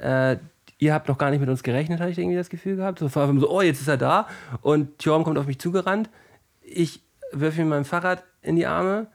[0.00, 0.38] äh,
[0.78, 2.98] ihr habt noch gar nicht mit uns gerechnet, habe ich irgendwie das Gefühl gehabt.
[2.98, 4.28] So, vor allem so, oh, jetzt ist er da.
[4.60, 6.10] Und Tjorm kommt auf mich zugerannt.
[6.62, 7.00] Ich
[7.32, 9.06] wirf ihm mein Fahrrad in die Arme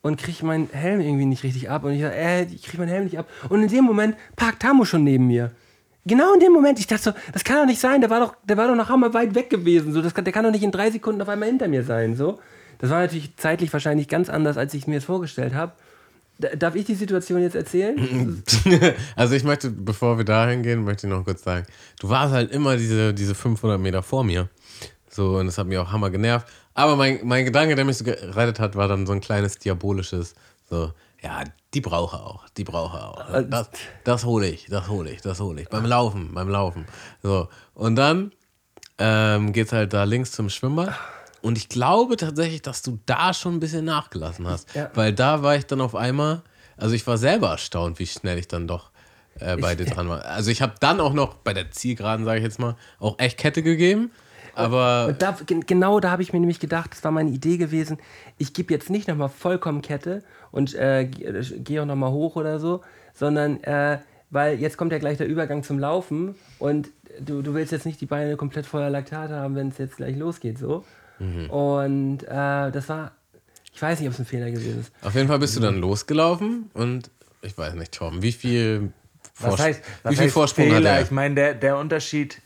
[0.00, 1.84] und kriege meinen Helm irgendwie nicht richtig ab.
[1.84, 3.28] Und ich sage, äh, ich kriege meinen Helm nicht ab.
[3.48, 5.52] Und in dem Moment parkt Tamo schon neben mir.
[6.06, 8.34] Genau in dem Moment, ich dachte so, das kann doch nicht sein, der war doch,
[8.44, 9.92] der war doch noch einmal weit weg gewesen.
[9.92, 12.16] So, das kann, der kann doch nicht in drei Sekunden auf einmal hinter mir sein.
[12.16, 12.38] So.
[12.78, 15.72] Das war natürlich zeitlich wahrscheinlich ganz anders, als ich mir jetzt vorgestellt habe.
[16.38, 18.42] Da- Darf ich die Situation jetzt erzählen?
[19.16, 21.66] also ich möchte, bevor wir dahin gehen, möchte ich noch kurz sagen,
[22.00, 24.48] du warst halt immer diese, diese 500 Meter vor mir.
[25.10, 26.46] So, und das hat mich auch hammer genervt.
[26.74, 30.34] Aber mein, mein Gedanke, der mich so gerettet hat, war dann so ein kleines diabolisches,
[30.70, 31.42] so, ja,
[31.74, 33.42] die brauche auch, die brauche auch.
[33.42, 33.68] Das,
[34.04, 35.68] das hole ich, das hole ich, das hole ich.
[35.68, 36.86] Beim Laufen, beim Laufen.
[37.22, 38.30] So, und dann
[38.98, 40.94] ähm, geht's halt da links zum Schwimmbad.
[41.42, 44.74] Und ich glaube tatsächlich, dass du da schon ein bisschen nachgelassen hast.
[44.74, 44.90] Ja.
[44.94, 46.42] Weil da war ich dann auf einmal,
[46.76, 48.90] also ich war selber erstaunt, wie schnell ich dann doch
[49.38, 50.24] äh, bei dir dran war.
[50.24, 53.38] Also ich habe dann auch noch bei der Zielgeraden, sage ich jetzt mal, auch echt
[53.38, 54.10] Kette gegeben.
[54.54, 57.98] Aber da, gen- genau da habe ich mir nämlich gedacht, das war meine Idee gewesen,
[58.38, 62.80] ich gebe jetzt nicht nochmal vollkommen Kette und äh, gehe auch nochmal hoch oder so,
[63.14, 63.98] sondern äh,
[64.30, 66.88] weil jetzt kommt ja gleich der Übergang zum Laufen und
[67.20, 70.16] du, du willst jetzt nicht die Beine komplett voller Laktat haben, wenn es jetzt gleich
[70.16, 70.84] losgeht so.
[71.48, 73.12] Und äh, das war,
[73.74, 74.92] ich weiß nicht, ob es ein Fehler gewesen ist.
[75.04, 77.10] auf jeden Fall bist du dann losgelaufen und
[77.42, 78.92] ich weiß nicht, Tom, wie viel,
[79.40, 80.90] Was Vors- heißt, was wie viel heißt Vorsprung hat Fehler?
[80.90, 81.02] er?
[81.02, 82.40] Ich meine, der, der Unterschied,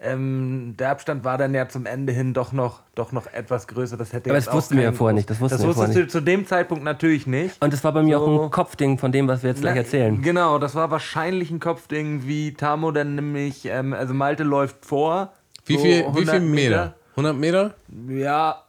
[0.00, 3.96] ähm, der Abstand war dann ja zum Ende hin doch noch, doch noch etwas größer.
[3.96, 6.20] Das hätte Aber das wussten wir ja vorher nicht, das wussten das wusstest du zu
[6.20, 7.60] dem Zeitpunkt natürlich nicht.
[7.60, 8.24] Und das war bei mir So.
[8.24, 10.22] auch ein Kopfding von dem, was wir jetzt gleich erzählen.
[10.22, 15.32] Genau, das war wahrscheinlich ein Kopfding, wie Tamo dann nämlich, ähm, also Malte läuft vor.
[15.66, 16.94] Wie so viel, wie 100 viel Meter?
[17.18, 17.74] 100 Meter?
[18.08, 18.62] Ja,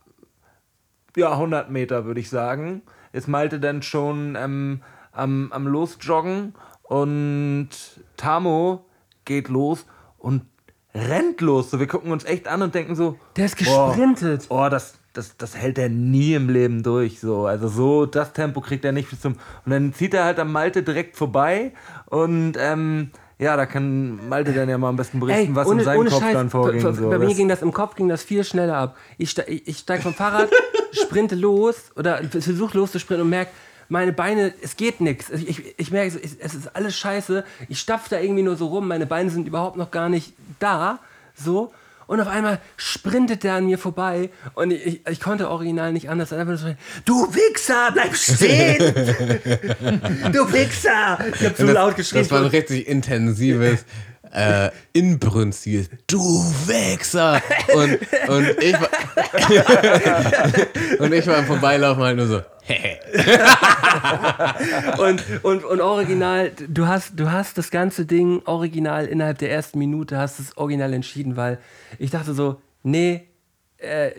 [1.15, 2.81] ja, 100 Meter würde ich sagen.
[3.13, 4.81] Ist Malte dann schon ähm,
[5.11, 7.69] am, am Losjoggen und
[8.17, 8.85] Tamo
[9.25, 9.85] geht los
[10.17, 10.45] und
[10.95, 11.69] rennt los.
[11.69, 14.47] So, wir gucken uns echt an und denken so, Der ist boah, gesprintet.
[14.49, 17.19] Oh, das, das, das hält er nie im Leben durch.
[17.19, 17.45] So.
[17.45, 19.33] Also so, das Tempo kriegt er nicht bis zum.
[19.63, 21.73] Und dann zieht er halt am Malte direkt vorbei
[22.07, 26.07] und ähm, ja, da kann Malte dann ja mal am besten berichten, was in seinem
[26.07, 26.83] Kopf dann vorging.
[26.83, 27.09] Bei, so.
[27.09, 28.97] bei mir ging das im Kopf ging das viel schneller ab.
[29.17, 30.49] Ich, ich, ich steige vom Fahrrad,
[30.91, 33.51] sprinte los oder versuche loszusprinten und merke,
[33.87, 35.29] meine Beine, es geht nichts.
[35.29, 37.45] Ich, ich, ich merke, es es ist alles scheiße.
[37.69, 40.99] Ich stapfe da irgendwie nur so rum, meine Beine sind überhaupt noch gar nicht da.
[41.33, 41.71] So.
[42.09, 46.09] Und auf einmal sprintet der an mir vorbei und ich, ich, ich konnte original nicht
[46.09, 46.33] anders.
[46.33, 46.73] Einfach so,
[47.05, 48.79] du Wichser, bleib stehen!
[50.31, 51.19] du Wichser!
[51.35, 52.23] Ich hab so das, laut geschrien.
[52.23, 53.85] Das war ein richtig intensives,
[54.31, 57.41] äh, inbrünstiges Du Wichser!
[57.73, 58.89] Und, und, ich war,
[60.99, 62.41] und ich war im Vorbeilaufen halt nur so,
[64.99, 69.79] und, und, und original, du hast, du hast das ganze Ding original innerhalb der ersten
[69.79, 71.57] Minute hast es original entschieden, weil
[71.97, 73.27] ich dachte so, nee,
[73.77, 74.11] äh,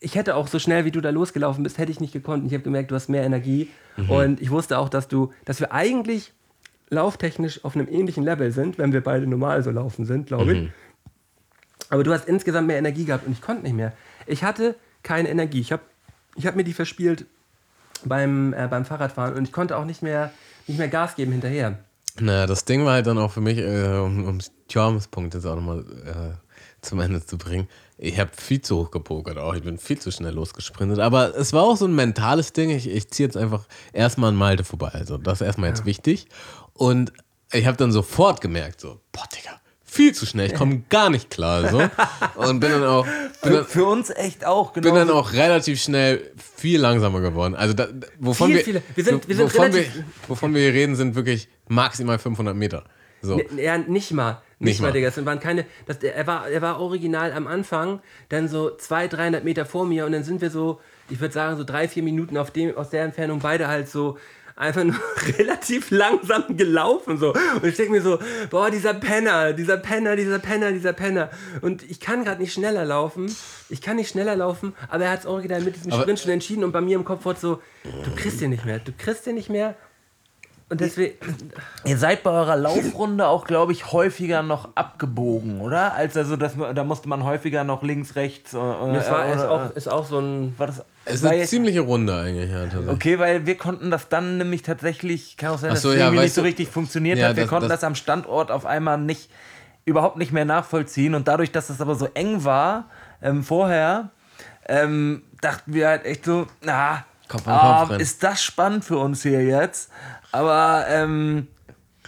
[0.00, 2.44] ich hätte auch so schnell wie du da losgelaufen bist, hätte ich nicht gekonnt.
[2.46, 3.70] Ich habe gemerkt, du hast mehr Energie
[4.08, 6.32] und ich wusste auch, dass du, dass wir eigentlich
[6.90, 10.70] lauftechnisch auf einem ähnlichen Level sind, wenn wir beide normal so laufen sind, glaube ich.
[11.90, 13.92] Aber du hast insgesamt mehr Energie gehabt und ich konnte nicht mehr.
[14.26, 15.60] Ich hatte keine Energie.
[15.60, 15.82] Ich habe
[16.36, 17.26] ich hab mir die verspielt
[18.04, 20.32] beim, äh, beim Fahrradfahren und ich konnte auch nicht mehr,
[20.66, 21.78] nicht mehr Gas geben hinterher.
[22.20, 25.46] Na, das Ding war halt dann auch für mich, äh, um, um Tjorms Punkt jetzt
[25.46, 27.68] auch nochmal äh, zum Ende zu bringen.
[27.96, 29.54] Ich habe viel zu hoch gepokert auch.
[29.54, 30.98] Ich bin viel zu schnell losgesprintet.
[30.98, 32.70] Aber es war auch so ein mentales Ding.
[32.70, 34.90] Ich, ich ziehe jetzt einfach erstmal an Malte vorbei.
[34.92, 36.26] Also das ist erstmal jetzt wichtig.
[36.74, 37.12] Und
[37.52, 40.48] ich habe dann sofort gemerkt, so, boah, Digga, viel zu schnell.
[40.48, 41.68] Ich komme gar nicht klar.
[41.70, 41.78] So.
[42.40, 44.86] Und bin dann auch, bin für, dann, für uns echt auch, genau.
[44.88, 47.54] bin dann auch relativ schnell viel langsamer geworden.
[47.54, 47.86] Also da,
[48.18, 48.82] wovon Viel, wir, viele.
[48.94, 52.56] Wir sind- wir sind wovon, wir, relativ- wovon wir hier reden, sind wirklich maximal 500
[52.56, 52.84] Meter.
[53.22, 53.40] So.
[53.56, 54.42] Ja, nicht mal.
[54.58, 54.92] Nicht, Nicht mal, mal.
[54.92, 55.10] Digga.
[55.10, 55.64] Das waren keine.
[55.86, 60.06] Das, er, war, er war original am Anfang, dann so 200, 300 Meter vor mir
[60.06, 62.90] und dann sind wir so, ich würde sagen, so drei, vier Minuten auf dem, aus
[62.90, 64.18] der Entfernung beide halt so
[64.56, 64.94] einfach nur
[65.38, 67.32] relativ langsam gelaufen so.
[67.32, 68.18] Und ich denke mir so
[68.50, 71.30] boah dieser Penner dieser Penner dieser Penner dieser Penner.
[71.60, 73.34] Und ich kann gerade nicht schneller laufen.
[73.68, 76.30] Ich kann nicht schneller laufen aber er hat es original mit diesem Aber- Sprint schon
[76.30, 79.26] entschieden und bei mir im Kopf wurde so du kriegst den nicht mehr du kriegst
[79.26, 79.74] den nicht mehr
[80.74, 81.14] Und deswegen,
[81.84, 85.94] Ihr seid bei eurer Laufrunde auch, glaube ich, häufiger noch abgebogen, oder?
[85.94, 88.54] Als also, das, da musste man häufiger noch links, rechts.
[88.54, 90.54] Oder, das war ist oder- auch, ist auch so ein.
[90.58, 92.50] war das, Es ist eine jetzt- ziemliche Runde eigentlich.
[92.50, 92.64] Ja.
[92.92, 96.06] Okay, weil wir konnten das dann nämlich tatsächlich, kann auch sein, dass so, es ja,
[96.06, 97.36] irgendwie nicht so du- richtig funktioniert Ja, hat.
[97.36, 99.30] Wir das- konnten das- das, am Standort auf einmal nicht,
[99.84, 101.14] überhaupt nicht mehr nachvollziehen.
[101.14, 102.86] Und dadurch, dass es aber so eng war
[103.22, 104.10] ähm, vorher,
[104.66, 109.22] ähm, dachten wir halt echt so, na, Kopf an ah, ist das spannend für uns
[109.22, 109.90] hier jetzt?
[110.34, 111.46] Aber, ähm,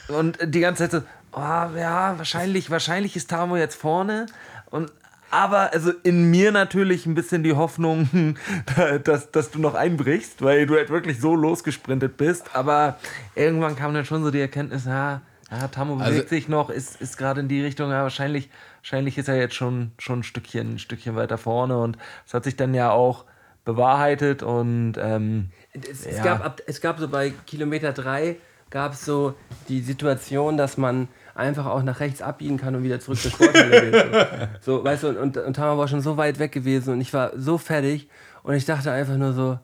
[0.09, 4.27] und die ganze Zeit so, oh, ja, wahrscheinlich, wahrscheinlich ist Tamo jetzt vorne.
[4.69, 4.91] Und
[5.31, 8.37] aber also in mir natürlich ein bisschen die Hoffnung,
[9.05, 12.51] dass, dass du noch einbrichst, weil du halt wirklich so losgesprintet bist.
[12.53, 12.99] Aber
[13.37, 15.21] irgendwann kam dann schon so die Erkenntnis, ja,
[15.53, 18.51] ja Tamo bewegt Also- sich noch, ist, ist gerade in die Richtung, ja, wahrscheinlich,
[18.83, 21.79] wahrscheinlich ist er jetzt schon, schon ein, Stückchen, ein Stückchen weiter vorne.
[21.79, 23.25] Und es hat sich dann ja auch
[23.65, 25.51] bewahrheitet und ähm,
[25.91, 26.25] Es, es, Ja.
[26.25, 28.37] gab ab, es gab so bei Kilometer 3
[28.71, 29.35] gab es so
[29.69, 33.91] die Situation, dass man einfach auch nach rechts abbiegen kann und wieder zurück zur Sporthalle
[33.91, 34.27] geht.
[34.62, 37.31] So, weißt du, und, und Tama war schon so weit weg gewesen und ich war
[37.37, 38.09] so fertig
[38.43, 39.59] und ich dachte einfach nur so,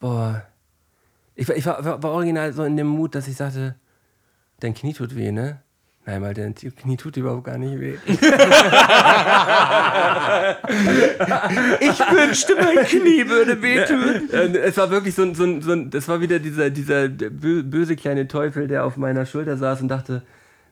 [0.00, 0.42] boah.
[1.34, 3.74] Ich, war- ich war, war, war original so in dem Mut, dass ich sagte,
[4.60, 5.60] dein Knie tut weh, ne?
[6.06, 7.94] Nein, mal dein Knie tut überhaupt gar nicht weh.
[11.80, 14.28] ich wünschte, mein Knie würde wehtun.
[14.30, 17.04] Äh, Es war wirklich so ein, so ein, so ein das war wieder dieser, dieser
[17.04, 20.22] bö- böse kleine Teufel, der auf meiner Schulter saß und dachte,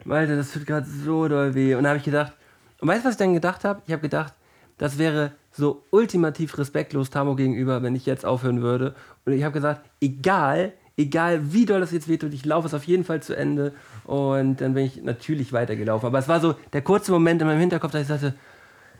[0.04, 1.74] Malte, das tut gerade so doll weh.
[1.76, 2.32] Und da habe ich gedacht,
[2.80, 3.80] und weißt du, was ich dann gedacht habe?
[3.86, 4.34] Ich habe gedacht,
[4.78, 8.94] das wäre so ultimativ respektlos Tamo gegenüber, wenn ich jetzt aufhören würde.
[9.24, 12.84] Und ich habe gesagt, egal, egal wie doll das jetzt wehtut, ich laufe es auf
[12.84, 13.72] jeden Fall zu Ende.
[14.04, 16.06] Und dann bin ich natürlich weitergelaufen.
[16.06, 18.34] Aber es war so der kurze Moment in meinem Hinterkopf, dass ich sagte,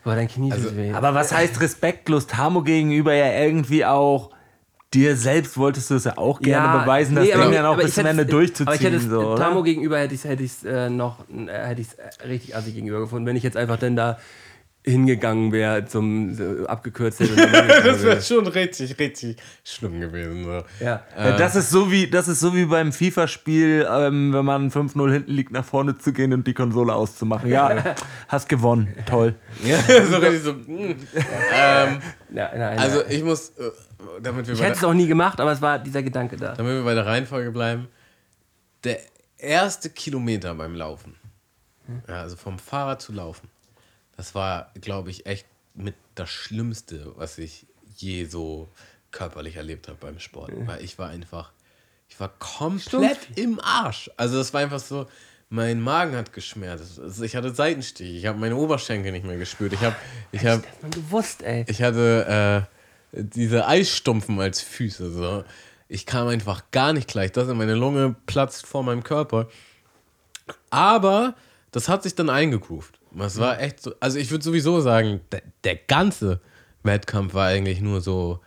[0.05, 0.92] boah, dein Knie tut weh.
[0.92, 4.31] Aber was heißt respektlos Tamo gegenüber ja irgendwie auch
[4.94, 7.88] dir selbst wolltest du es ja auch gerne beweisen, das nee, Ding dann auch bis
[7.88, 8.68] ich zum Ende durchzuziehen.
[8.68, 9.37] Aber ich hätte es, so?
[9.37, 12.74] Tamo gegenüber hätte ich es hätte ich's, äh, noch äh, hätte ich's, äh, richtig assig
[12.74, 14.18] gegenüber gefunden, wenn ich jetzt einfach dann da
[14.85, 17.35] hingegangen wäre zum so, abgekürzt hätte.
[17.85, 20.45] Das wäre schon richtig, richtig schlimm gewesen.
[20.45, 20.85] So.
[20.85, 21.03] ja.
[21.16, 25.12] Ja, das, ist so wie, das ist so wie beim FIFA-Spiel, ähm, wenn man 5-0
[25.12, 27.49] hinten liegt, nach vorne zu gehen und die Konsole auszumachen.
[27.49, 27.95] Ja,
[28.29, 28.95] hast gewonnen.
[29.07, 29.35] Toll.
[29.64, 30.55] Ja, so richtig so.
[30.55, 30.97] mm.
[31.55, 31.99] ähm,
[32.35, 33.07] Ja, nein, also nein.
[33.11, 33.71] ich muss, äh,
[34.23, 36.55] damit wir, ich hätte es auch nie gemacht, aber es war dieser Gedanke da.
[36.55, 37.88] damit wir bei der Reihenfolge bleiben.
[38.85, 38.99] Der
[39.37, 41.14] erste Kilometer beim Laufen,
[42.09, 43.49] ja, also vom Fahrrad zu laufen,
[44.22, 48.68] das war, glaube ich, echt mit das Schlimmste, was ich je so
[49.11, 50.52] körperlich erlebt habe beim Sport.
[50.64, 51.50] Weil ich war einfach,
[52.08, 54.12] ich war komplett im Arsch.
[54.16, 55.08] Also das war einfach so,
[55.48, 57.00] mein Magen hat geschmerzt.
[57.00, 59.72] Also ich hatte Seitenstich, ich habe meine Oberschenkel nicht mehr gespürt.
[59.72, 59.96] Ich habe,
[60.30, 61.64] ich habe, gewusst, ey.
[61.66, 62.68] ich hatte
[63.12, 65.11] äh, diese Eisstumpfen als Füße.
[65.11, 65.42] So.
[65.88, 67.32] Ich kam einfach gar nicht gleich.
[67.32, 69.48] Das in meine Lunge platzt vor meinem Körper.
[70.70, 71.35] Aber
[71.72, 73.01] das hat sich dann eingegroovt.
[73.18, 73.94] Es war echt so.
[74.01, 76.40] Also ich würde sowieso sagen, der, der ganze
[76.83, 78.40] Wettkampf war eigentlich nur so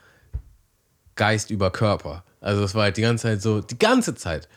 [1.15, 2.23] Geist über Körper.
[2.41, 4.49] Also es war halt die ganze Zeit so, die ganze Zeit.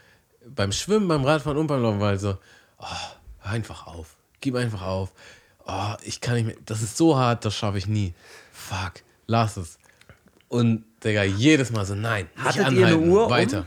[0.47, 2.39] Beim Schwimmen, beim Radfahren und beim Laufen war halt so,
[2.79, 2.85] oh,
[3.41, 4.17] hör einfach auf.
[4.41, 5.13] Gib einfach auf.
[5.67, 6.57] Oh, ich kann nicht mehr.
[6.65, 8.15] Das ist so hart, das schaffe ich nie.
[8.53, 8.95] Fuck,
[9.27, 9.79] lass es.
[10.49, 13.67] Und, Digga, jedes Mal so, nein, Hattet ihr eine Uhr um?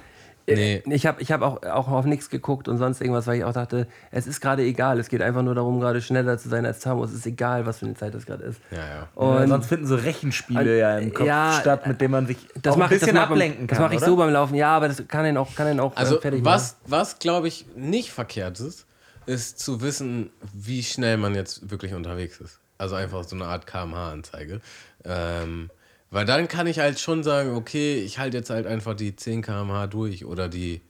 [0.51, 0.81] Weiter.
[0.89, 3.43] Nee, Ich habe ich hab auch, auch auf nichts geguckt und sonst irgendwas, weil ich
[3.43, 4.99] auch dachte, es ist gerade egal.
[4.99, 7.03] Es geht einfach nur darum, gerade schneller zu sein als Tamo.
[7.03, 8.59] Es ist egal, was für eine Zeit das gerade ist.
[8.71, 9.07] ja, ja.
[9.15, 12.37] Und Und sonst finden so Rechenspiele ja im Kopf Ja, statt, mit denen man sich
[12.61, 13.77] das auch ein das bisschen mach beim- ablenken kann.
[13.77, 14.55] Das mache ich so beim Laufen.
[14.55, 17.47] Ja, aber das kann ihn auch, kann ihn auch äh, Also, fertig was, was glaube
[17.47, 18.85] ich nicht verkehrt ist,
[19.25, 22.59] ist zu wissen, wie schnell man jetzt wirklich unterwegs ist.
[22.77, 24.59] Also einfach so eine Art kmh-Anzeige.
[25.05, 25.69] Ähm,
[26.11, 29.41] weil dann kann ich halt schon sagen, okay, ich halte jetzt halt einfach die 10
[29.41, 30.81] km/h durch oder die,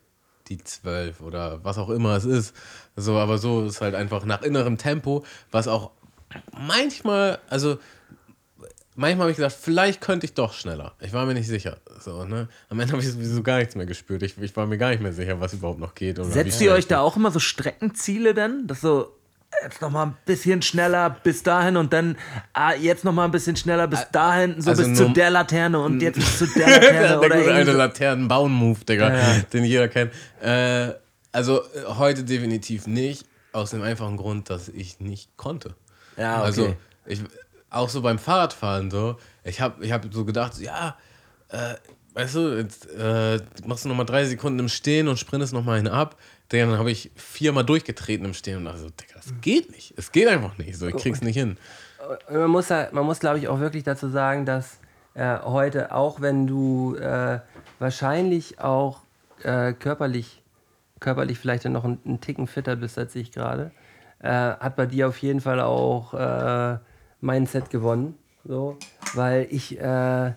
[0.47, 2.55] die 12 oder was auch immer es ist.
[2.95, 5.91] So, aber so ist halt einfach nach innerem Tempo, was auch
[6.51, 7.77] manchmal, also
[8.95, 10.95] manchmal habe ich gesagt, vielleicht könnte ich doch schneller.
[10.99, 11.77] Ich war mir nicht sicher.
[11.99, 12.49] So, ne?
[12.69, 14.23] Am Ende habe ich sowieso gar nichts mehr gespürt.
[14.23, 16.17] Ich, ich war mir gar nicht mehr sicher, was überhaupt noch geht.
[16.23, 18.65] Setzt ihr euch da auch immer so Streckenziele denn?
[18.65, 19.15] Das so,
[19.63, 22.17] jetzt noch mal ein bisschen schneller bis dahin und dann
[22.53, 25.79] ah, jetzt noch mal ein bisschen schneller bis dahin, so also bis zu der Laterne
[25.79, 27.71] und jetzt bis zu der Laterne der oder gute alte.
[27.71, 29.39] Laternen-Bauen-Move, Digga, Ja, ja.
[29.53, 30.11] den jeder kennt.
[30.41, 30.93] Äh,
[31.31, 35.75] also äh, heute definitiv nicht, aus dem einfachen Grund, dass ich nicht konnte.
[36.17, 36.45] Ja, okay.
[36.45, 37.21] Also ich,
[37.69, 40.97] auch so beim Fahrradfahren so, ich habe ich hab so gedacht, ja,
[41.49, 41.75] äh,
[42.13, 45.87] weißt du, jetzt äh, machst du nochmal drei Sekunden im Stehen und sprintest nochmal einen
[45.87, 46.17] ab.
[46.51, 49.93] Digga, dann habe ich viermal durchgetreten im Stehen und dachte so, Digga, das geht nicht.
[49.97, 50.77] Es geht einfach nicht.
[50.77, 51.57] So, ich krieg's nicht hin.
[52.29, 54.79] Man muss, ja- man muss glaube ich, auch wirklich dazu sagen, dass
[55.13, 57.39] äh, heute, auch wenn du äh,
[57.79, 59.01] wahrscheinlich auch
[59.43, 60.41] äh, körperlich,
[60.99, 63.71] körperlich vielleicht dann noch einen, einen Ticken fitter bist als ich gerade,
[64.19, 66.77] äh, hat bei dir auf jeden Fall auch äh,
[67.21, 68.15] Mindset gewonnen.
[68.43, 68.77] So,
[69.13, 70.31] weil ich, äh,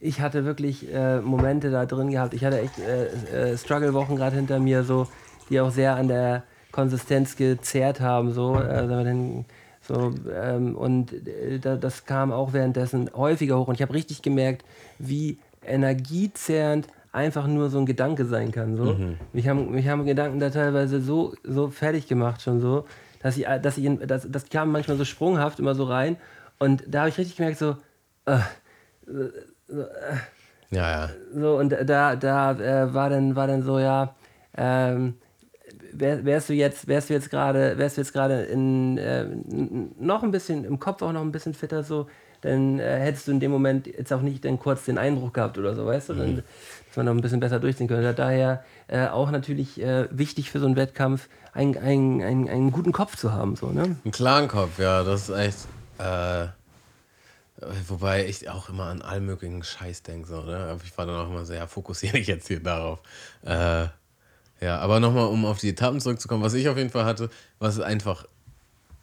[0.00, 2.34] ich hatte wirklich äh, Momente da drin gehabt.
[2.34, 5.08] Ich hatte echt äh, äh, Struggle-Wochen gerade hinter mir, so,
[5.48, 8.32] die auch sehr an der Konsistenz gezerrt haben.
[8.32, 9.44] So, äh,
[9.80, 13.68] so, ähm, und äh, da, das kam auch währenddessen häufiger hoch.
[13.68, 14.64] Und ich habe richtig gemerkt,
[14.98, 18.76] wie energiezerrend einfach nur so ein Gedanke sein kann.
[18.76, 18.94] So.
[19.32, 22.84] Mich, haben, mich haben Gedanken da teilweise so, so fertig gemacht, schon so,
[23.22, 26.16] dass ich, dass ich in, das, das kam manchmal so sprunghaft immer so rein.
[26.58, 27.76] Und da habe ich richtig gemerkt, so,
[28.26, 28.38] äh,
[30.70, 31.10] Ja, ja.
[31.34, 34.14] so, und da, da äh, war, dann, war dann so, ja,
[34.56, 35.14] ähm,
[35.92, 39.26] wär, wärst du jetzt, wärst du jetzt gerade, wärst du jetzt gerade in äh,
[39.98, 42.08] noch ein bisschen, im Kopf auch noch ein bisschen fitter so,
[42.42, 45.58] dann äh, hättest du in dem Moment jetzt auch nicht dann kurz den Eindruck gehabt
[45.58, 46.14] oder so, weißt du?
[46.14, 48.12] Dann, dass man noch ein bisschen besser durchziehen könnte.
[48.14, 52.92] Daher äh, auch natürlich äh, wichtig für so einen Wettkampf, einen, einen, einen, einen guten
[52.92, 53.96] Kopf zu haben, so, ne?
[54.04, 55.58] Ein klaren Kopf, ja, das ist echt.
[55.98, 56.48] Äh,
[57.88, 60.56] wobei ich auch immer an all möglichen Scheiß denke, so, ne?
[60.56, 63.00] Aber ich war dann auch immer so, ja, fokussiere ich jetzt hier darauf.
[63.42, 63.86] Äh,
[64.60, 67.78] ja, aber nochmal, um auf die Etappen zurückzukommen, was ich auf jeden Fall hatte, was
[67.80, 68.26] einfach,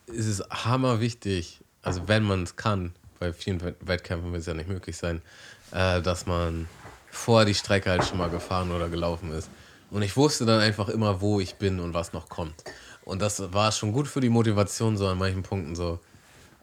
[0.08, 4.48] ist es hammer wichtig, also wenn man es kann, bei vielen Wett- Wettkämpfen wird es
[4.48, 5.22] ja nicht möglich sein,
[5.72, 6.68] äh, dass man
[7.10, 9.50] vor die Strecke halt schon mal gefahren oder gelaufen ist.
[9.92, 12.64] Und ich wusste dann einfach immer, wo ich bin und was noch kommt.
[13.06, 16.00] Und das war schon gut für die Motivation, so an manchen Punkten so,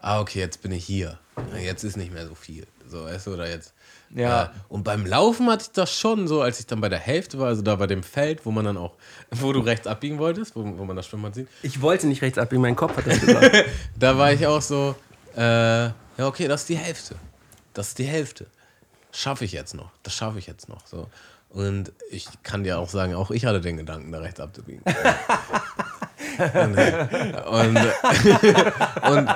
[0.01, 1.19] ah, okay, jetzt bin ich hier.
[1.63, 2.67] Jetzt ist nicht mehr so viel.
[2.89, 3.73] So, weißt du, oder jetzt.
[4.15, 4.45] Ja.
[4.45, 7.39] Äh, und beim Laufen hatte ich das schon so, als ich dann bei der Hälfte
[7.39, 8.95] war, also da bei dem Feld, wo man dann auch,
[9.31, 12.39] wo du rechts abbiegen wolltest, wo, wo man das Schwimmbad sieht, Ich wollte nicht rechts
[12.39, 13.65] abbiegen, mein Kopf hat das gesagt.
[13.99, 14.97] da war ich auch so,
[15.37, 17.15] äh, ja, okay, das ist die Hälfte.
[17.73, 18.47] Das ist die Hälfte.
[19.13, 19.91] Schaffe ich jetzt noch.
[20.03, 20.87] Das schaffe ich jetzt noch.
[20.87, 21.09] So.
[21.51, 24.83] Und ich kann dir auch sagen, auch ich hatte den Gedanken, da rechts abzubiegen.
[26.39, 26.79] und,
[27.51, 27.77] und,
[29.09, 29.29] und,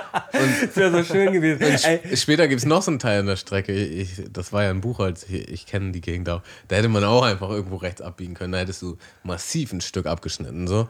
[0.62, 1.62] das wäre so schön gewesen.
[1.62, 3.72] Ey, Später gibt es noch so einen Teil in der Strecke.
[3.72, 6.42] Ich, das war ja in Buchholz, ich, ich kenne die Gegend auch.
[6.68, 8.52] Da hätte man auch einfach irgendwo rechts abbiegen können.
[8.52, 10.68] Da hättest du massiv ein Stück abgeschnitten.
[10.68, 10.88] So.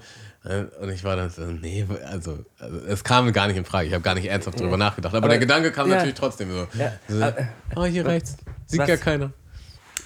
[0.81, 3.89] Und ich war dann so, nee, also, also es kam gar nicht in Frage.
[3.89, 5.15] Ich habe gar nicht ernsthaft drüber nachgedacht.
[5.15, 5.97] Aber, der Gedanke kam ja.
[5.97, 6.69] natürlich trotzdem so.
[6.79, 8.37] Ja, so aber- oh, hier rechts.
[8.67, 9.33] Sieht was- ja keiner.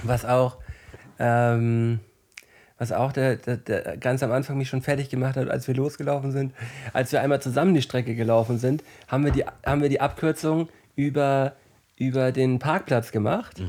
[0.04, 0.58] Was auch,
[1.18, 2.00] ähm,
[2.78, 5.74] was auch der, der, der ganz am Anfang mich schon fertig gemacht hat, als wir
[5.74, 6.54] losgelaufen sind,
[6.92, 10.68] als wir einmal zusammen die Strecke gelaufen sind, haben wir die, haben wir die Abkürzung
[10.94, 11.54] über,
[11.96, 13.60] über den Parkplatz gemacht.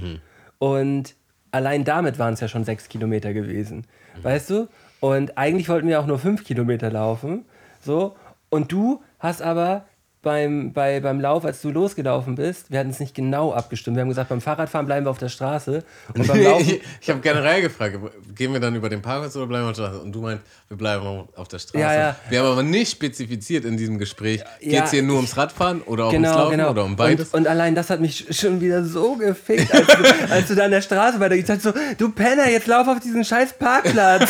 [0.60, 1.16] Und
[1.52, 3.86] allein damit waren es ja schon sechs Kilometer gewesen.
[4.22, 4.68] Weißt du?
[5.00, 7.46] Und eigentlich wollten wir auch nur fünf Kilometer laufen.
[7.82, 8.16] So.
[8.50, 9.86] Und du hast aber
[10.22, 13.96] beim, bei, beim Lauf, als du losgelaufen bist, wir hatten es nicht genau abgestimmt.
[13.96, 15.84] Wir haben gesagt, beim Fahrradfahren bleiben wir auf der Straße.
[16.14, 16.62] Und beim Laufen.
[16.70, 17.98] ich ich habe generell gefragt,
[18.36, 20.02] gehen wir dann über den Parkplatz oder bleiben wir auf der Straße?
[20.02, 21.80] Und du meinst, wir bleiben auf der Straße.
[21.80, 22.16] Ja, ja.
[22.30, 25.82] Wir haben aber nicht spezifiziert in diesem Gespräch, geht Ja, es hier nur ums Radfahren
[25.84, 26.72] oder auch ums Genau, Laufen genau.
[26.72, 27.30] oder um beides?
[27.30, 29.94] Und, und allein das hat mich schon wieder so gefickt, als du,
[30.34, 31.62] als du da an der Straße weitergehst.
[31.62, 34.30] So, du Penner, jetzt lauf auf diesen scheiß Parkplatz.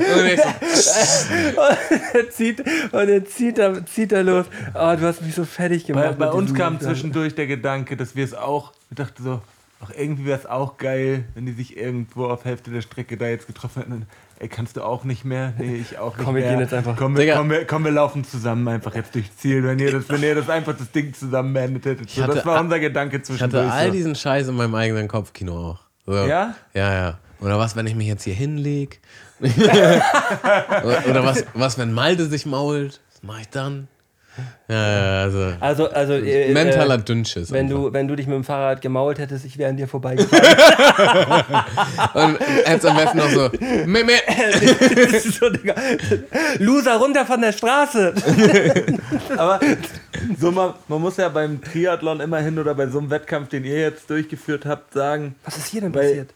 [0.00, 0.26] Und
[2.14, 2.60] er zieht,
[2.92, 4.46] und er zieht da, zieht da los.
[4.74, 6.18] Oh, du hast mich so fertig gemacht.
[6.18, 9.40] Bei, bei uns kam zwischendurch der Gedanke, dass wir es auch, ich dachte so,
[9.82, 13.26] ach, irgendwie wäre es auch geil, wenn die sich irgendwo auf Hälfte der Strecke da
[13.26, 14.06] jetzt getroffen hätten.
[14.38, 15.52] Ey, kannst du auch nicht mehr?
[15.58, 16.52] Nee, ich auch nicht Komm, wir mehr.
[16.52, 16.96] gehen jetzt einfach.
[16.96, 20.08] Komm, wir, komm, wir, komm, wir laufen zusammen einfach jetzt durchs Ziel, wenn ihr das,
[20.08, 22.08] wenn ihr das einfach das Ding zusammen beendet hättet.
[22.08, 23.66] So, hatte das war unser Gedanke ich zwischendurch.
[23.66, 25.80] hatte all diesen Scheiß in meinem eigenen Kopfkino auch.
[26.06, 26.14] So.
[26.14, 26.54] Ja?
[26.72, 27.18] Ja, ja.
[27.40, 28.96] Oder was, wenn ich mich jetzt hier hinlege?
[29.40, 29.52] oder
[31.10, 33.00] oder was, was, wenn Malte sich mault?
[33.20, 33.88] Was mache ich dann?
[34.68, 35.52] Ja, ja, also.
[35.58, 37.50] Also, also äh, Mentaler äh, Dünnschiss.
[37.50, 37.78] wenn einfach.
[37.78, 41.64] du, wenn du dich mit dem Fahrrad gemault hättest, ich wäre an dir vorbeigefahren.
[42.14, 43.50] Und jetzt am besten noch so.
[43.86, 44.12] Meh, meh.
[45.20, 45.74] So, Digga.
[46.58, 48.14] Loser runter von der Straße.
[49.36, 49.58] Aber
[50.38, 53.80] so man, man muss ja beim Triathlon immerhin oder bei so einem Wettkampf, den ihr
[53.80, 56.32] jetzt durchgeführt habt, sagen, Was ist hier denn passiert?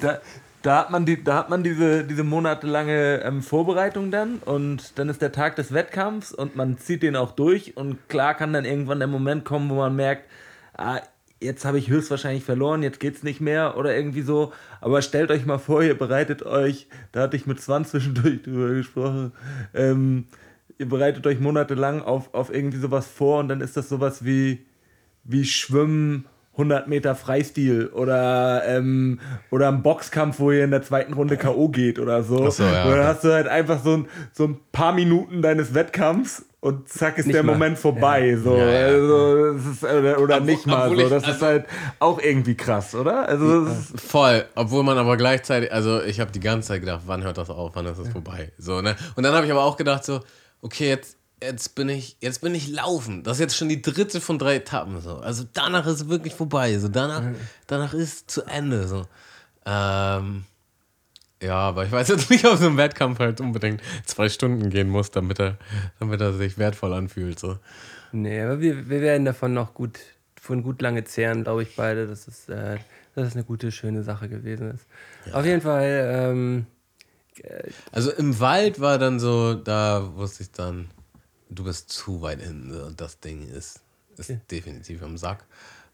[0.00, 0.18] da,
[0.62, 5.08] da hat man, die, da hat man diese, diese monatelange ähm, Vorbereitung dann und dann
[5.08, 8.64] ist der Tag des Wettkampfs und man zieht den auch durch und klar kann dann
[8.64, 10.28] irgendwann der Moment kommen, wo man merkt,
[10.76, 11.00] ah,
[11.40, 14.52] jetzt habe ich höchstwahrscheinlich verloren, jetzt geht's nicht mehr oder irgendwie so.
[14.80, 18.74] Aber stellt euch mal vor, ihr bereitet euch, da hatte ich mit Swan zwischendurch drüber
[18.74, 19.32] gesprochen,
[19.74, 20.26] ähm,
[20.78, 24.66] ihr bereitet euch monatelang auf, auf irgendwie sowas vor und dann ist das sowas wie,
[25.24, 29.20] wie Schwimmen 100 Meter Freistil oder, ähm,
[29.50, 31.68] oder ein Boxkampf, wo ihr in der zweiten Runde K.O.
[31.68, 32.50] geht oder so.
[32.50, 36.44] So, ja, dann hast du halt einfach so ein, so ein paar Minuten deines Wettkampfs
[36.60, 37.52] und zack ist Nicht der mal.
[37.52, 38.36] Moment vorbei.
[38.36, 38.54] So.
[38.56, 38.86] Ja, ja.
[38.88, 40.94] Also, ist, oder oder Obwohl- nicht mal so.
[40.96, 41.64] ich- Das ist also- halt
[42.00, 43.26] auch irgendwie krass, oder?
[43.26, 47.22] Also, ist, Voll, obwohl man aber gleichzeitig, also ich habe die ganze Zeit gedacht, wann
[47.22, 48.96] hört das auf, wann ist das vorbei, so ne.
[49.16, 50.20] Und dann habe ich aber auch gedacht so,
[50.60, 53.22] okay, jetzt jetzt bin ich jetzt bin ich laufen.
[53.22, 55.16] Das ist jetzt schon die dritte von drei Etappen so.
[55.16, 57.22] Also danach ist es wirklich vorbei, so danach
[57.66, 59.06] danach ist zu Ende so.
[59.66, 60.44] Ähm,
[61.42, 64.88] ja, aber ich weiß jetzt nicht, ob so ein Wettkampf halt unbedingt zwei Stunden gehen
[64.88, 65.58] muss, damit er
[65.98, 67.58] damit er sich wertvoll anfühlt so.
[68.12, 69.98] Nee, aber wir, wir werden davon noch gut,
[70.40, 72.78] von gut lange zehren, glaube ich, beide, dass es, äh,
[73.14, 74.86] dass es eine gute, schöne Sache gewesen ist.
[75.32, 76.66] Auf jeden Fall, ähm,
[77.92, 80.90] Also im Wald war dann so, da wusste ich dann,
[81.50, 83.80] du bist zu weit hinten und das Ding ist,
[84.16, 85.44] ist definitiv am Sack.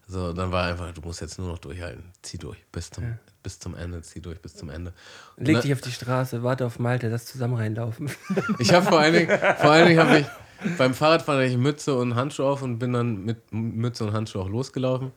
[0.09, 2.05] So, dann war einfach, du musst jetzt nur noch durchhalten.
[2.23, 4.93] Zieh durch bis zum, bis zum Ende, zieh durch bis zum Ende.
[5.37, 8.11] Und leg dich auf die Straße, warte auf Malte, lass zusammen reinlaufen.
[8.61, 10.27] ich habe vor allen Dingen, vor allen Dingen habe ich
[10.79, 14.49] beim Fahrradfahren ich Mütze und Handschuhe auf und bin dann mit Mütze und Handschuhe auch
[14.49, 15.11] losgelaufen.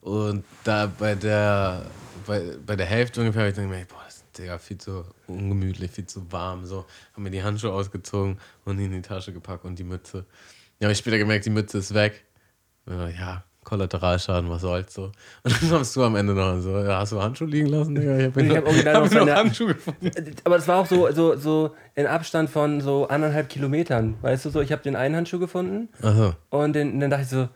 [0.00, 1.84] Und da bei der,
[2.26, 4.09] bei, bei der Hälfte ungefähr habe ich dann gemerkt, boah,
[4.40, 6.64] Digga, viel zu ungemütlich, viel zu warm.
[6.64, 10.24] So, haben mir die Handschuhe ausgezogen und in die Tasche gepackt und die Mütze.
[10.78, 12.24] Ja, habe ich später gemerkt, die Mütze ist weg.
[12.86, 15.12] Ja, Kollateralschaden, was soll's so.
[15.44, 17.94] Und dann kommst du am Ende noch so, ja, hast du Handschuhe liegen lassen?
[17.94, 18.18] Digga?
[18.18, 20.10] Ich habe hab original hab noch meine- Handschuhe gefunden.
[20.44, 24.16] Aber das war auch so, so, so in Abstand von so anderthalb Kilometern.
[24.22, 26.34] Weißt du so, ich habe den einen Handschuh gefunden Achso.
[26.48, 27.48] und den, dann dachte ich so,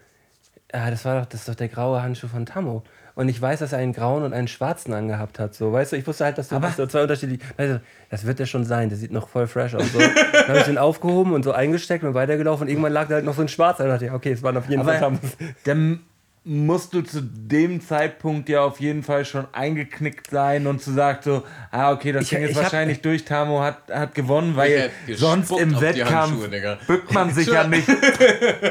[0.72, 2.84] ah, das war doch, das ist doch der graue Handschuh von Tammo.
[3.16, 5.54] Und ich weiß, dass er einen grauen und einen schwarzen angehabt hat.
[5.54, 7.44] So, weißt du, ich wusste halt, dass du dass da zwei unterschiedliche.
[7.56, 7.78] Also,
[8.10, 9.92] das wird der schon sein, der sieht noch voll fresh aus.
[9.92, 10.00] So.
[10.00, 13.24] dann habe ich den aufgehoben und so eingesteckt und weitergelaufen und irgendwann lag da halt
[13.24, 13.84] noch so ein schwarzer.
[13.84, 15.36] Da dachte ich, okay, es waren auf jeden Fall aber Tammos.
[15.64, 16.00] dann
[16.46, 21.20] musst du zu dem Zeitpunkt ja auf jeden Fall schon eingeknickt sein und zu sagen
[21.22, 24.54] so, ah, okay, das Ich- Ding ist ich hab- wahrscheinlich durch, Tamo hat, hat gewonnen,
[24.54, 26.46] weil sonst im Wettkampf
[26.86, 27.88] bückt man sich ja nicht.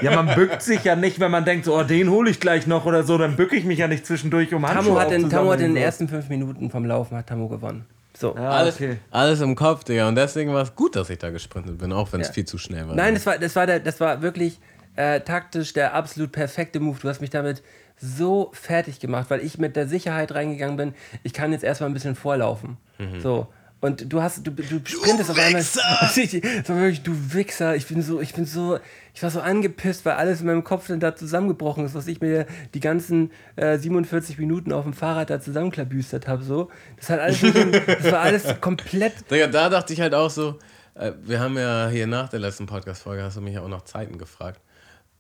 [0.03, 2.67] Ja, man bückt sich ja nicht, wenn man denkt, so, oh, den hole ich gleich
[2.67, 5.29] noch oder so, dann bücke ich mich ja nicht zwischendurch, um Handschuhe Tammo hat, in,
[5.29, 7.85] Tammo hat in den ersten fünf Minuten vom Laufen hat Tammo gewonnen.
[8.15, 8.35] So.
[8.35, 8.97] Ah, Alles, okay.
[9.09, 10.07] alles im Kopf, Digga.
[10.07, 12.33] Und deswegen war es gut, dass ich da gesprintet bin, auch wenn es Ja.
[12.33, 12.95] viel zu schnell war.
[12.95, 14.59] Nein, das war, das war, der, das war wirklich
[14.95, 16.97] äh, taktisch der absolut perfekte Move.
[17.01, 17.63] Du hast mich damit
[17.97, 21.93] so fertig gemacht, weil ich mit der Sicherheit reingegangen bin, ich kann jetzt erstmal ein
[21.93, 22.77] bisschen vorlaufen.
[23.21, 23.47] So.
[23.83, 25.61] Und du hast, du, du sprintest auf einmal.
[26.67, 27.75] War wirklich, du Wichser.
[27.75, 28.79] Ich bin so, ich bin so,
[29.13, 32.21] ich war so angepisst, weil alles in meinem Kopf dann da zusammengebrochen ist, was ich
[32.21, 36.43] mir die ganzen äh, 47 Minuten auf dem Fahrrad da zusammenklabüstert habe.
[36.43, 36.69] So.
[36.95, 40.59] Das hat alles, das war alles komplett Digga, da dachte ich halt auch so,
[40.95, 43.83] äh, wir haben ja hier nach der letzten Podcast-Folge, hast du mich ja auch nach
[43.83, 44.61] Zeiten gefragt.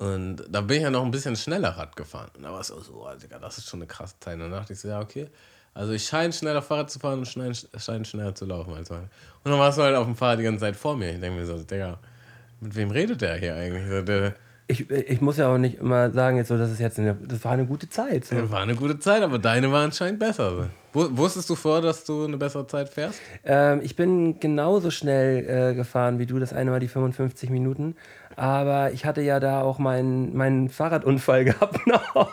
[0.03, 2.29] Und da bin ich ja noch ein bisschen schneller Rad gefahren.
[2.35, 4.33] Und da war es so, oh, Digga, das ist schon eine krasse Zeit.
[4.33, 5.29] Und dann dachte ich so, ja, okay.
[5.73, 9.09] Also ich scheine schneller Fahrrad zu fahren und scheine, scheine schneller zu laufen als heute.
[9.43, 11.13] Und dann warst du halt auf dem Fahrrad die ganze Zeit vor mir.
[11.13, 11.99] Ich denke mir so, Digga,
[12.59, 13.87] mit wem redet der hier eigentlich?
[13.87, 14.35] So, der,
[14.67, 17.43] ich, ich muss ja auch nicht immer sagen, jetzt so, das ist jetzt eine, das
[17.43, 18.25] war eine gute Zeit.
[18.25, 18.49] So.
[18.51, 20.69] war eine gute Zeit, aber deine war anscheinend besser.
[20.93, 23.19] Wusstest du vor, dass du eine bessere Zeit fährst?
[23.43, 27.95] Ähm, ich bin genauso schnell äh, gefahren wie du, das eine Mal die 55 Minuten.
[28.35, 32.29] Aber ich hatte ja da auch meinen meinen Fahrradunfall gehabt noch.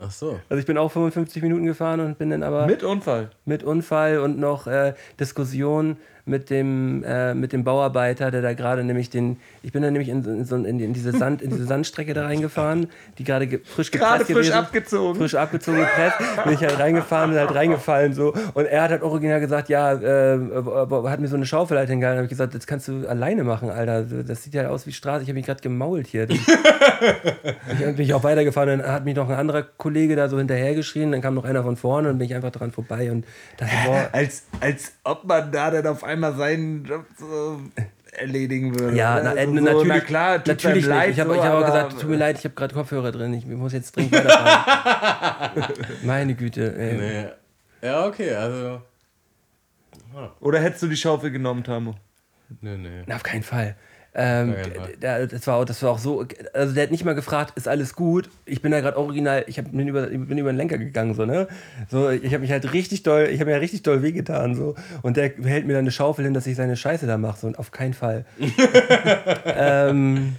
[0.00, 0.38] Ach so.
[0.48, 3.30] Also ich bin auch 55 Minuten gefahren und bin dann aber Mit Unfall.
[3.44, 5.96] mit Unfall und noch äh, Diskussion
[6.30, 10.08] mit dem, äh, mit dem Bauarbeiter, der da gerade nämlich den, ich bin dann nämlich
[10.08, 12.86] in, so- in, in, die- in, diese Sand, in diese Sandstrecke da reingefahren,
[13.18, 14.52] die gerade ge frisch gepresst Gerade frisch gewesen.
[14.54, 15.18] abgezogen.
[15.20, 18.32] Frisch abgezogen, gepresst, bin ich halt reingefahren und halt reingefallen so.
[18.54, 20.38] Und er hat halt original gesagt, ja, äh,
[21.08, 23.68] hat mir so eine Schaufel halt hingehalten, habe ich gesagt, das kannst du alleine machen,
[23.70, 24.02] Alter.
[24.04, 26.28] Das sieht ja aus wie Straße, ich habe mich gerade gemault hier.
[26.30, 26.46] ich
[27.78, 31.20] bin ich auch weitergefahren, dann hat mich noch ein anderer Kollege da so hinterhergeschrien, dann
[31.20, 33.24] kam noch einer von vorne und bin ich einfach dran vorbei und
[33.56, 37.60] dachte, boah, Als, als ob man da dann auf einmal seinen Job so
[38.12, 38.96] erledigen würde.
[38.96, 41.52] Ja, na, Also äh, so, natürlich, na klar, natürlich leid, ich habe so, ich hab
[41.52, 44.12] auch aber- gesagt, tut mir leid, ich habe gerade Kopfhörer drin, ich muss jetzt dringend
[44.12, 45.64] weiterfahren.
[46.04, 46.74] Meine Güte.
[46.76, 46.96] Ey.
[46.98, 47.26] Nee.
[47.88, 48.82] Ja, okay, also.
[50.40, 51.94] Oder hättest du die Schaufel genommen, Tamo?
[52.60, 53.02] Nö, nö.
[53.06, 53.76] Na, auf keinen Fall.
[54.12, 54.56] Ähm,
[55.00, 57.68] der, das, war auch, das war auch so, also der hat nicht mal gefragt, ist
[57.68, 58.28] alles gut?
[58.44, 61.24] Ich bin da gerade original, ich hab, bin, über, bin über den Lenker gegangen, so,
[61.24, 61.46] ne?
[61.88, 64.74] So, ich habe mich halt richtig doll, ich habe mir ja richtig doll wehgetan, so.
[65.02, 67.46] Und der hält mir dann eine Schaufel hin, dass ich seine Scheiße da mache, so,
[67.46, 68.24] und auf keinen Fall.
[69.44, 70.34] ähm,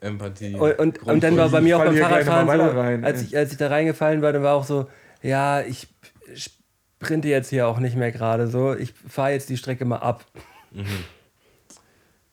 [0.00, 0.54] Empathie.
[0.54, 3.50] Und, und, und dann war bei mir auch beim Fahrradfahren so, rein, als ich, als
[3.50, 4.86] ich da reingefallen war, dann war auch so,
[5.22, 5.88] ja, ich
[6.36, 8.74] sprinte jetzt hier auch nicht mehr gerade so.
[8.74, 10.24] Ich fahre jetzt die Strecke mal ab.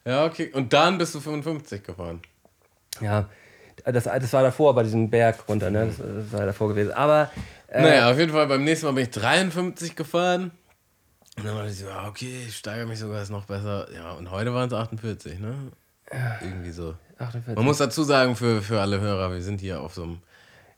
[0.05, 0.51] Ja, okay.
[0.53, 2.21] Und dann bist du 55 gefahren.
[3.01, 3.29] Ja,
[3.85, 5.87] das, das war davor bei diesem Berg runter, ne?
[5.87, 6.91] Das, das war davor gewesen.
[6.91, 7.31] Aber
[7.67, 10.51] äh, Naja, auf jeden Fall beim nächsten Mal bin ich 53 gefahren.
[11.37, 13.87] Und dann war ich so, ja, okay, ich steigere mich sogar, ist noch besser.
[13.93, 15.71] Ja, und heute waren es 48, ne?
[16.41, 16.93] irgendwie so.
[17.17, 17.55] 48.
[17.55, 20.19] Man muss dazu sagen, für, für alle Hörer, wir sind hier auf so einem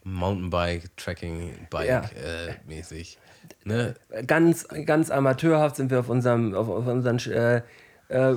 [0.06, 2.00] Mountainbike, Tracking-Bike Ja.
[2.02, 3.18] äh, mäßig.
[3.64, 3.96] Ne?
[4.26, 7.62] ganz, ganz amateurhaft sind wir auf, unserem, auf, auf unseren äh,
[8.10, 8.34] äh,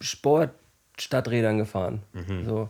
[0.00, 2.02] Sportstadträdern gefahren.
[2.46, 2.68] So.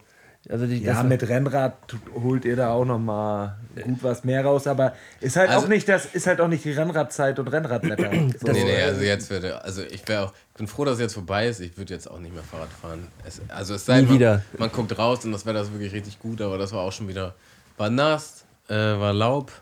[0.48, 1.74] Also die, Ja, mit Rennrad
[2.14, 5.68] holt ihr da auch noch mal gut was mehr raus, aber ist halt Also- auch
[5.68, 8.10] nicht das ist halt auch nicht die Rennradzeit und Rennradwetter.
[8.40, 11.00] So, Nee, nee, also jetzt würde, also ich wäre auch, ich bin froh, dass es
[11.00, 11.60] jetzt vorbei ist.
[11.60, 13.08] Ich würde jetzt auch nicht mehr Fahrrad fahren.
[13.26, 14.42] Es, also es sei Nie denn, man, wieder.
[14.56, 17.06] man guckt raus und das Wetter ist wirklich richtig gut, aber das war auch schon
[17.08, 17.34] wieder,
[17.76, 19.52] war nass, äh, war Laub,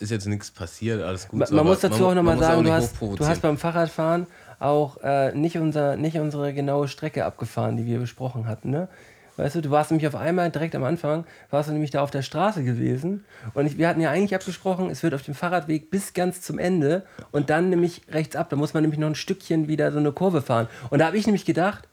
[0.00, 1.40] ist jetzt nichts passiert, alles gut.
[1.40, 3.42] man, so, man muss dazu mu- auch nochmal man sagen, nicht du hast, du hast
[3.42, 4.26] beim Fahrradfahren
[4.64, 8.70] auch äh, nicht, unser, nicht unsere genaue Strecke abgefahren, die wir besprochen hatten.
[8.70, 8.88] Ne?
[9.36, 12.10] Weißt du, du warst nämlich auf einmal direkt am Anfang, warst du nämlich da auf
[12.10, 13.24] der Straße gewesen.
[13.52, 16.58] Und ich, wir hatten ja eigentlich abgesprochen, es wird auf dem Fahrradweg bis ganz zum
[16.58, 17.02] Ende
[17.32, 18.48] und dann nämlich rechts ab.
[18.50, 20.68] Da muss man nämlich noch ein Stückchen wieder so eine Kurve fahren.
[20.90, 21.88] Und da habe ich nämlich gedacht,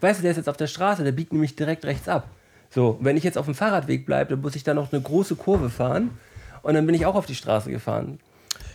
[0.00, 2.28] weißt du, der ist jetzt auf der Straße, der biegt nämlich direkt rechts ab.
[2.70, 5.36] So, wenn ich jetzt auf dem Fahrradweg bleibe, dann muss ich da noch eine große
[5.36, 6.18] Kurve fahren.
[6.62, 8.18] Und dann bin ich auch auf die Straße gefahren.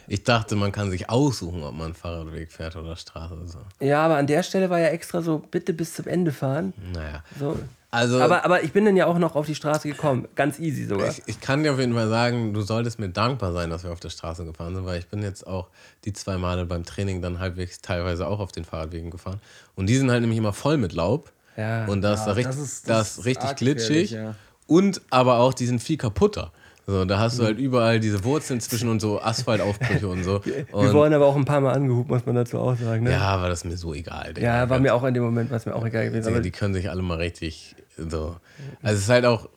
[0.08, 3.36] Ich dachte, man kann sich aussuchen, ob man Fahrradweg fährt oder Straße.
[3.46, 3.60] So.
[3.86, 6.74] Ja, aber an der Stelle war ja extra so, bitte bis zum Ende fahren.
[6.94, 7.24] Naja.
[7.40, 7.58] So.
[7.94, 10.26] Also, Aber, aber ich bin dann ja auch noch auf die Straße gekommen.
[10.36, 11.10] Ganz easy sogar.
[11.10, 13.92] ich, ich kann dir auf jeden Fall sagen, du solltest mir dankbar sein, dass wir
[13.92, 15.68] auf der Straße gefahren sind, weil ich bin jetzt auch
[16.06, 19.42] die zwei Male beim Training dann halbwegs teilweise auch auf den Fahrradwegen gefahren.
[19.76, 21.32] Und die sind halt nämlich immer voll mit Laub.
[21.58, 21.86] Ja.
[21.88, 24.12] Und das, Ja, da richtig, das ist- das das ist richtig glitschig.
[24.12, 24.36] ja.
[24.68, 26.54] Und aber auch, die sind viel kaputter.
[26.92, 27.48] So, da hast du Mhm.
[27.48, 30.44] halt überall diese Wurzeln zwischen und so Asphaltaufbrüche und so.
[30.46, 33.04] wir Und, wurden aber auch ein paar Mal angehubt, muss man dazu auch sagen.
[33.06, 33.12] Ne?
[33.12, 34.34] ja, aber das ist mir so egal.
[34.40, 36.28] Ja, war mir auch in dem Moment, war es mir auch egal gewesen.
[36.28, 38.36] Aber die können sich alle mal richtig so.
[38.82, 39.48] Also es ist halt auch,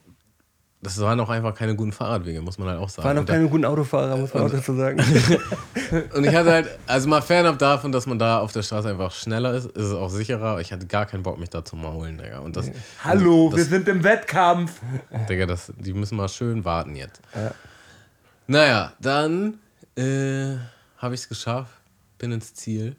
[0.85, 3.09] das waren auch einfach keine guten Fahrradwege, muss man halt auch sagen.
[3.09, 4.99] waren auch Und da- keine guten Autofahrer, muss man auch dazu sagen.
[6.15, 9.11] Und ich hatte halt, also mal fernab davon, dass man da auf der Straße einfach
[9.13, 10.61] schneller ist, ist es auch sicherer.
[10.61, 12.39] Ich hatte gar keinen Bock, mich da zu maulen, Digga.
[12.39, 12.71] Und das,
[13.03, 14.81] Hallo, das, wir sind im Wettkampf.
[15.29, 17.21] Digga, das, die müssen mal schön warten jetzt.
[18.47, 19.55] Naja, dann
[19.97, 20.57] äh,
[20.99, 21.73] habe ich es geschafft,
[22.19, 22.97] bin ins Ziel.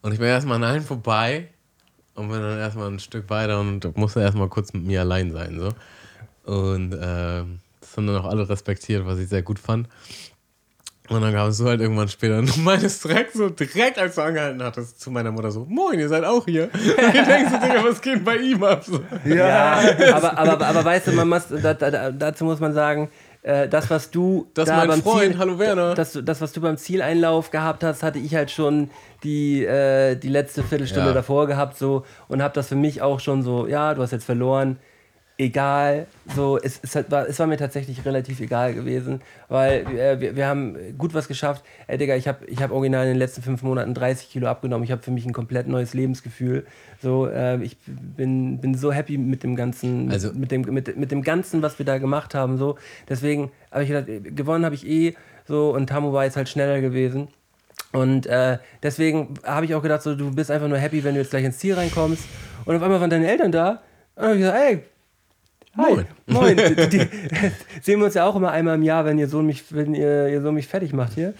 [0.00, 1.48] Und ich bin erstmal an allen vorbei
[2.14, 5.58] und bin dann erstmal ein Stück weiter und musste erstmal kurz mit mir allein sein.
[5.60, 5.68] So.
[6.44, 7.42] Und äh,
[7.80, 9.88] das haben dann auch alle respektiert, was ich sehr gut fand.
[11.08, 14.22] Und dann gab es so halt irgendwann später noch meines direkt so, direkt als du
[14.22, 16.70] angehalten hattest, zu meiner Mutter so, moin, ihr seid auch hier.
[16.72, 18.84] Und ich denkst so, Digga, was geht bei ihm ab?
[18.84, 19.00] So.
[19.24, 19.80] Ja,
[20.14, 23.10] aber, aber, aber weißt du, man muss, da, da, dazu muss man sagen,
[23.42, 25.94] äh, das, was du Das da mein beim Freund, Ziel, hallo Werner.
[25.94, 28.88] Das, das, was du beim Zieleinlauf gehabt hast, hatte ich halt schon
[29.24, 31.14] die, äh, die letzte Viertelstunde Ja.
[31.14, 34.24] davor gehabt so und habe das für mich auch schon so, ja, du hast jetzt
[34.24, 34.78] verloren,
[35.42, 40.20] egal, so, es, es, hat, war, es war mir tatsächlich relativ egal gewesen, weil äh,
[40.20, 41.64] wir, wir haben gut was geschafft.
[41.86, 44.84] Ey, Digga, ich habe ich hab original in den letzten fünf Monaten 30 Kilo abgenommen.
[44.84, 46.64] Ich habe für mich ein komplett neues Lebensgefühl.
[47.02, 51.10] So, äh, ich bin, bin so happy mit dem ganzen, Also- mit, dem, mit, mit
[51.10, 52.56] dem Ganzen, was wir da gemacht haben.
[52.56, 52.76] So.
[53.08, 55.14] Deswegen habe ich gedacht, äh, gewonnen habe ich eh
[55.46, 57.28] so und Tamu war jetzt halt schneller gewesen.
[57.92, 61.20] Und äh, deswegen habe ich auch gedacht, so, du bist einfach nur happy, wenn du
[61.20, 62.24] jetzt gleich ins Ziel reinkommst.
[62.64, 63.70] Und auf einmal waren deine Eltern da.
[63.70, 63.78] Und
[64.16, 64.82] dann habe ich gesagt, ey,
[65.76, 66.06] hi, Moin.
[66.26, 66.56] moin.
[66.76, 67.08] Die, die,
[67.80, 70.28] sehen wir uns ja auch immer einmal im Jahr, wenn ihr Sohn mich, wenn ihr,
[70.28, 71.34] ihr Sohn mich fertig macht hier.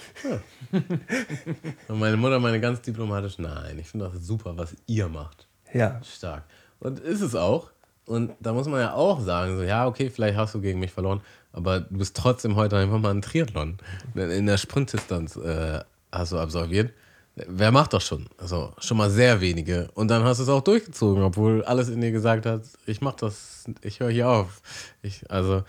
[1.88, 5.46] Und meine Mutter meine ganz diplomatisch, nein, ich finde das super, was ihr macht.
[5.72, 6.00] Ja.
[6.02, 6.44] Stark.
[6.80, 7.70] Und ist es auch.
[8.06, 10.90] Und da muss man ja auch sagen, so, ja, okay, vielleicht hast du gegen mich
[10.90, 11.20] verloren,
[11.52, 13.78] aber du bist trotzdem heute einfach mal ein Triathlon.
[14.14, 15.80] In der Sprintdistanz äh,
[16.10, 16.92] hast du absolviert.
[17.34, 18.26] Wer macht das schon?
[18.36, 19.88] Also schon mal sehr wenige.
[19.94, 23.14] Und dann hast du es auch durchgezogen, obwohl alles in dir gesagt hat, ich mach
[23.14, 23.51] das,
[23.82, 24.62] ich höre hier auf.
[25.02, 25.64] Ich, also,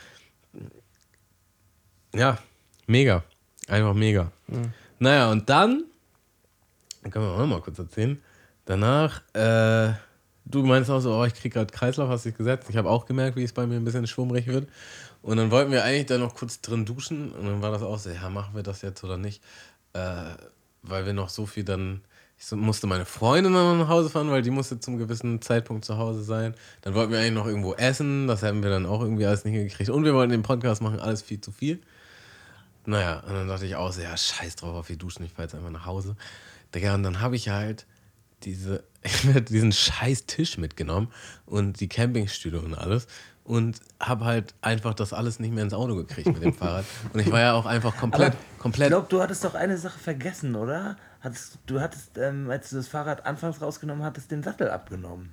[2.14, 2.38] ja,
[2.88, 3.24] mega.
[3.68, 4.32] Einfach mega.
[5.00, 5.86] Naja, und dann,
[7.10, 8.22] können wir auch noch mal kurz erzählen,
[8.66, 9.94] danach, äh,
[10.46, 12.70] du meinst auch so, oh, ich krieg gerade Kreislauf, hast dich gesetzt.
[12.70, 14.68] Ich habe auch gemerkt, wie es bei mir ein bisschen schwummrig wird.
[15.22, 17.98] Und dann wollten wir eigentlich da noch kurz drin duschen und dann war das auch
[17.98, 19.42] so, ja, machen wir das jetzt oder nicht?
[19.94, 20.36] Äh,
[20.82, 22.02] weil wir noch so viel dann,
[22.52, 25.98] ich musste meine Freundin dann nach Hause fahren, weil die musste zum gewissen Zeitpunkt zu
[25.98, 26.56] Hause sein.
[26.82, 29.54] Dann wollten wir eigentlich noch irgendwo essen, das haben wir dann auch irgendwie alles nicht
[29.54, 29.90] hingekriegt.
[29.90, 31.82] Und wir wollten den Podcast machen, alles viel zu viel.
[32.86, 35.46] Naja, und dann dachte ich auch so, ja, scheiß drauf auf die Duschen, ich fahr
[35.46, 36.18] jetzt einfach nach Hause.
[36.76, 37.86] Digga, und dann habe ich halt
[38.44, 38.84] diese,
[39.50, 41.12] diesen scheiß Tisch mitgenommen
[41.46, 43.08] und die Campingstühle und alles
[43.44, 46.86] und habe halt einfach das alles nicht mehr ins Auto gekriegt mit dem Fahrrad.
[47.14, 48.90] Und ich war ja auch einfach komplett, Ich komplett.
[48.90, 50.96] glaube, du hattest doch eine Sache vergessen, oder?
[51.22, 55.32] Hattest, du hattest, ähm, als du das Fahrrad anfangs rausgenommen hattest, den Sattel abgenommen.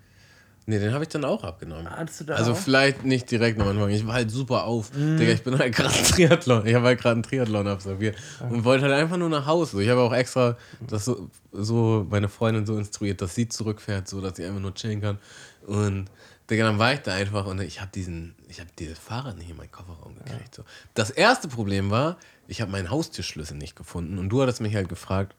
[0.66, 1.90] Nee, den habe ich dann auch abgenommen.
[1.90, 2.56] Hattest du da also auch?
[2.56, 3.88] vielleicht nicht direkt am Anfang.
[3.90, 4.90] Ich war halt super auf.
[4.92, 6.64] Digga, ich bin halt gerade Triathlon.
[6.66, 8.16] Ich habe halt gerade einen Triathlon absolviert
[8.50, 9.82] und wollte halt einfach nur nach Hause.
[9.82, 10.56] Ich habe auch extra
[10.86, 14.74] das so, so meine Freundin so instruiert, dass sie zurückfährt, so dass sie einfach nur
[14.74, 15.18] chillen kann.
[15.66, 16.06] Und
[16.50, 19.50] Digga, dann war ich da einfach und ich habe diesen, ich habe dieses Fahrrad nicht
[19.50, 20.54] in meinen Kofferraum gekriegt.
[20.54, 20.64] So.
[20.94, 24.88] Das erste Problem war, ich habe meinen Haustürschlüssel nicht gefunden und du hattest mich halt
[24.88, 25.36] gefragt,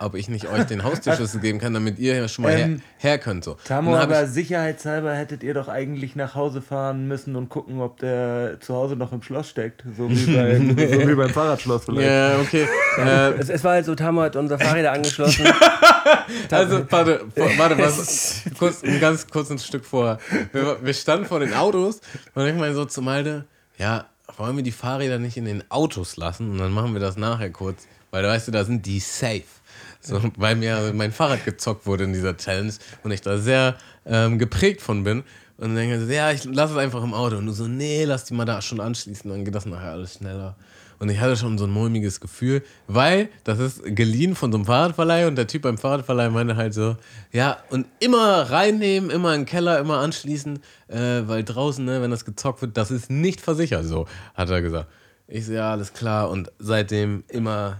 [0.00, 3.10] ob ich nicht euch den Haustürschlüssel geben kann, damit ihr ja schon mal Ähm, her,
[3.12, 3.44] her könnt.
[3.44, 3.56] So.
[3.64, 7.98] Tamo, aber ich- sicherheitshalber hättet ihr doch eigentlich nach Hause fahren müssen und gucken, ob
[7.98, 9.82] der zu Hause noch im Schloss steckt.
[9.96, 12.08] So wie, beim, so wie beim Fahrradschloss vielleicht.
[12.08, 12.66] Ja, okay.
[12.98, 15.46] äh, Es, es war halt so, Tamo hat unser Fahrräder angeschlossen.
[16.50, 17.20] also, warte,
[17.56, 20.18] warte, was, kurz, ein ganz kurzes Stück vorher.
[20.52, 22.00] Wir, wir standen vor den Autos
[22.34, 23.44] und ich meine so zu Malte,
[23.78, 27.16] ja, wollen wir die Fahrräder nicht in den Autos lassen und dann machen wir das
[27.16, 29.42] nachher kurz, weil weißt du, da sind die safe.
[30.00, 32.72] So, weil mir mein Fahrrad gezockt wurde in dieser Challenge
[33.02, 33.76] und ich da sehr
[34.06, 35.24] ähm, geprägt von bin.
[35.58, 37.36] Und dann denke ich ja, ich lass es einfach im Auto.
[37.36, 40.14] Und du so, nee, lass die mal da schon anschließen, dann geht das nachher alles
[40.14, 40.56] schneller.
[41.00, 44.66] Und ich hatte schon so ein mulmiges Gefühl, weil das ist geliehen von so einem
[44.66, 46.96] Fahrradverleih und der Typ beim Fahrradverleih meinte halt so,
[47.32, 52.10] ja, und immer reinnehmen, immer in den Keller, immer anschließen, äh, weil draußen, ne, wenn
[52.10, 54.88] das gezockt wird, das ist nicht versichert, so, hat er gesagt.
[55.28, 56.30] Ich so, ja, alles klar.
[56.30, 57.78] Und seitdem immer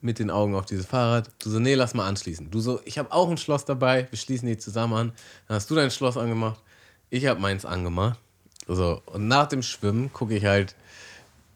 [0.00, 1.30] mit den Augen auf dieses Fahrrad.
[1.42, 2.50] Du so, nee, lass mal anschließen.
[2.50, 5.12] Du so, ich habe auch ein Schloss dabei, wir schließen die zusammen an.
[5.46, 6.60] Dann hast du dein Schloss angemacht,
[7.10, 8.18] ich habe meins angemacht.
[8.66, 10.76] So, und nach dem Schwimmen gucke ich halt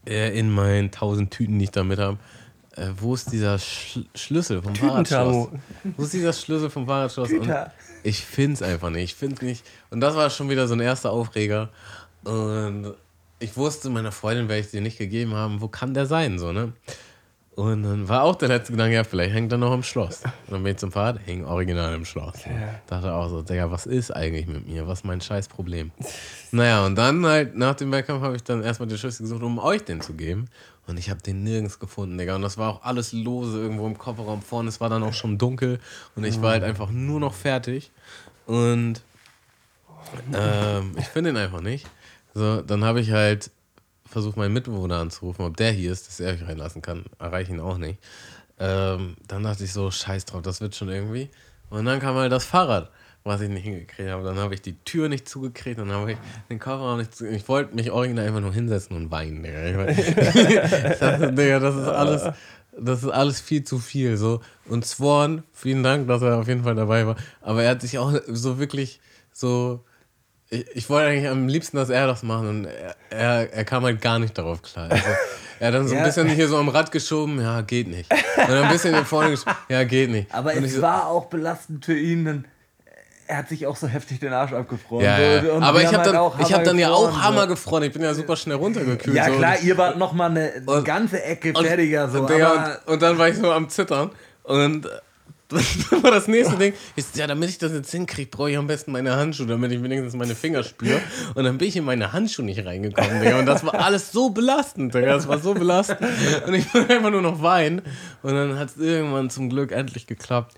[0.07, 2.19] äh, in meinen tausend Tüten, die ich da mit habe,
[2.77, 5.49] äh, wo ist dieser Schl Schlüssel vom Fahrradschloss?
[5.97, 7.31] Wo ist dieser Schlüssel vom Fahrradschloss?
[8.03, 9.05] Ich finde es einfach nicht.
[9.05, 9.65] Ich finde nicht.
[9.91, 11.69] Und das war schon wieder so ein erster Aufreger.
[12.25, 12.95] Und
[13.39, 16.53] ich wusste, meiner Freundin werde ich dir nicht gegeben haben, wo kann der sein, so,
[16.53, 16.73] ne?
[17.55, 20.23] Und dann war auch der letzte Gedanke, ja, vielleicht hängt er noch im Schloss.
[20.25, 22.37] Und dann bin ich zum Fahrrad, hing original im Schloss.
[22.87, 24.87] Dachte auch so, Digga, was ist eigentlich mit mir?
[24.87, 25.91] Was ist mein scheiß Problem?
[26.51, 29.59] naja, und dann halt, nach dem Wettkampf habe ich dann erstmal den Schlüssel gesucht, um
[29.59, 30.49] euch den zu geben.
[30.87, 32.37] Und ich habe den nirgends gefunden, Digga.
[32.37, 34.71] Und das war auch alles lose irgendwo im Kofferraum vorne.
[34.71, 35.79] Es war dann auch schon dunkel.
[36.17, 37.91] Und ich war halt einfach nur noch fertig.
[38.47, 39.03] Und
[40.33, 41.87] ähm, ich finde ihn einfach nicht.
[42.35, 43.51] So, dann habe ich halt
[44.13, 47.05] versucht, meinen Mitbewohner anzurufen, ob der hier ist, dass er mich reinlassen kann.
[47.19, 47.99] Erreiche ihn auch nicht.
[48.59, 51.31] Ähm, dann dachte ich so, scheiß drauf, das wird schon irgendwie.
[51.71, 52.91] Und dann kam halt das Fahrrad,
[53.25, 54.23] was ich nicht hingekriegt habe.
[54.25, 56.19] Dann habe ich die Tür nicht zugekriegt dann habe ich
[56.51, 57.43] den Kofferraum nicht zugekriegt.
[57.43, 59.89] Ich wollte mich original einfach nur hinsetzen und weinen, Digga.
[59.89, 60.15] Ich
[61.01, 62.35] dachte, Digga, das ist alles,
[62.79, 64.17] das ist alles viel zu viel.
[64.17, 64.41] So.
[64.69, 67.17] Und Swan, vielen Dank, dass er auf jeden Fall dabei war.
[67.41, 69.01] Aber er hat sich auch so wirklich
[69.33, 69.83] so
[70.53, 73.83] ich, ich wollte eigentlich am liebsten, dass er das macht und er, er, er kam
[73.85, 74.89] halt gar nicht darauf klar.
[74.91, 75.05] Also,
[75.59, 76.05] er hat dann so ein Ja.
[76.07, 78.11] bisschen hier so am Rad geschoben, ja, geht nicht.
[78.13, 80.33] Und dann ein bisschen hier vorne geschoben, ja, geht nicht.
[80.35, 82.25] Aber und es so, war auch belastend für ihn.
[82.25, 82.45] Denn
[83.29, 85.05] er hat sich auch so heftig den Arsch abgefroren.
[85.05, 85.59] ja, So, ja.
[85.61, 87.47] Aber ich habe dann, halt ich hab Hammer dann ja auch Hammer so.
[87.49, 87.83] gefroren.
[87.85, 89.17] Ich bin ja super schnell runtergekühlt.
[89.17, 89.39] Ja so.
[89.39, 92.09] klar, ihr wart noch mal eine Und- ganze Ecke fertiger.
[92.11, 94.11] So, und, aber und, und dann war ich so am Zittern
[94.43, 94.89] und
[95.91, 96.75] dann war das nächste Ding.
[96.97, 99.83] So, ja, damit ich das jetzt hinkriege, brauche ich am besten meine Handschuhe, damit ich
[99.83, 101.01] wenigstens meine Finger spüre.
[101.35, 103.39] Und dann bin ich in meine Handschuhe nicht reingekommen, Digga.
[103.39, 105.07] Und das war alles so belastend, Digga.
[105.07, 106.01] Das war so belastend.
[106.47, 107.83] Und ich wollte einfach nur noch weinen.
[108.23, 110.55] Und dann hat es irgendwann zum Glück endlich geklappt.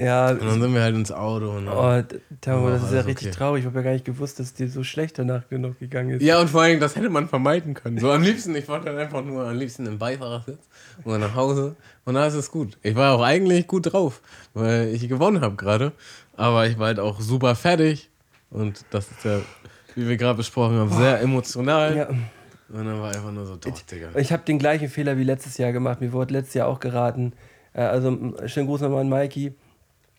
[0.00, 1.50] Ja, Und dann sind wir halt ins Auto.
[1.50, 2.02] Und oh,
[2.40, 3.36] Tamo, Oh, das ist ja richtig okay.
[3.36, 3.60] traurig.
[3.60, 6.22] Ich habe ja gar nicht gewusst, dass es dir so schlecht danach genug gegangen ist.
[6.22, 7.98] Ja, und vor allem, das hätte man vermeiden können.
[7.98, 10.58] So am liebsten, ich wollte dann einfach nur am liebsten im Beifahrersitz
[11.04, 11.76] oder nach Hause.
[12.06, 12.78] Und da ist es gut.
[12.82, 14.22] Ich war auch eigentlich gut drauf,
[14.54, 15.92] weil ich gewonnen habe gerade.
[16.36, 18.08] Aber ich war halt auch super fertig.
[18.50, 19.40] Und das ist ja,
[19.94, 21.96] wie wir gerade besprochen haben, sehr emotional.
[21.96, 22.08] Ja.
[22.08, 24.08] Und dann war einfach nur so, doch, Digga.
[24.16, 26.00] Ich habe den gleichen Fehler wie letztes Jahr gemacht.
[26.00, 27.32] Mir wurde letztes Jahr auch geraten.
[27.72, 29.52] Äh, also, schönen Gruß nochmal an Mikey.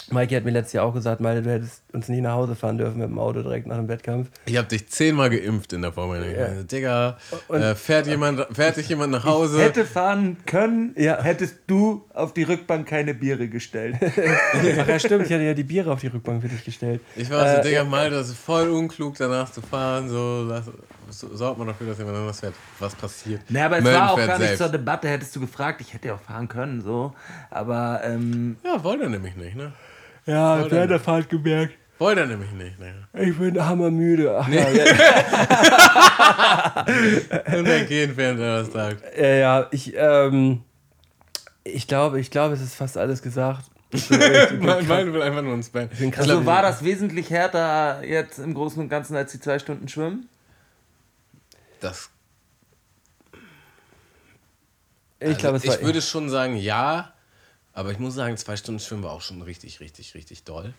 [0.09, 2.77] Mikey hat mir letztes Jahr auch gesagt, Malte, du hättest uns nicht nach Hause fahren
[2.77, 4.29] dürfen mit dem Auto direkt nach dem Wettkampf.
[4.45, 6.35] Ich habe dich zehnmal geimpft in der Vorbereitung.
[6.37, 6.45] Ja.
[6.47, 9.61] Also, Digga, Und- äh, fährt, jemand, fährt sich jemand nach Hause?
[9.61, 11.21] hätte fahren können, Ja.
[11.21, 13.95] hättest du auf die Rückbank keine Biere gestellt.
[14.01, 17.01] Ach ja, stimmt, ich hatte ja die Biere auf die Rückbank für dich gestellt.
[17.15, 20.09] Ich war so, Äh, Digga, mal, das ist voll unklug, danach zu fahren.
[20.09, 20.65] So, lass,
[21.09, 22.53] so sorgt man dafür, dass jemand anders fährt.
[22.79, 23.41] Was passiert?
[23.49, 24.57] Na, aber es Melden war auch gar nicht selbst.
[24.57, 27.13] zur Debatte, hättest du gefragt, ich hätte ja auch fahren können, so.
[27.49, 29.71] Aber ähm, Ja, wollte er nämlich nicht, ne?
[30.25, 30.89] Ja, während dann.
[30.89, 33.07] der Fahrt gemerkt, Wollte er nämlich nicht, ne?
[33.13, 34.35] ich bin hammermüde.
[34.35, 34.85] Ach, ja, ja,
[37.59, 39.03] Und er geht, während er das sagt.
[39.15, 40.63] ja, ja, ich, ähm,
[41.63, 43.65] ich glaube, ich glaube, es ist fast alles gesagt.
[44.59, 45.91] Mein, mein will einfach nur ins Bett.
[46.17, 50.29] also war das wesentlich härter jetzt im Großen und Ganzen als die zwei Stunden Schwimmen?
[51.81, 52.09] Das,
[55.19, 55.79] Ich glaube, es also, war.
[55.79, 57.13] ich würde schon sagen, ja.
[57.73, 60.73] Aber ich muss sagen, zwei Stunden Schwimmen war auch schon richtig, richtig, richtig doll.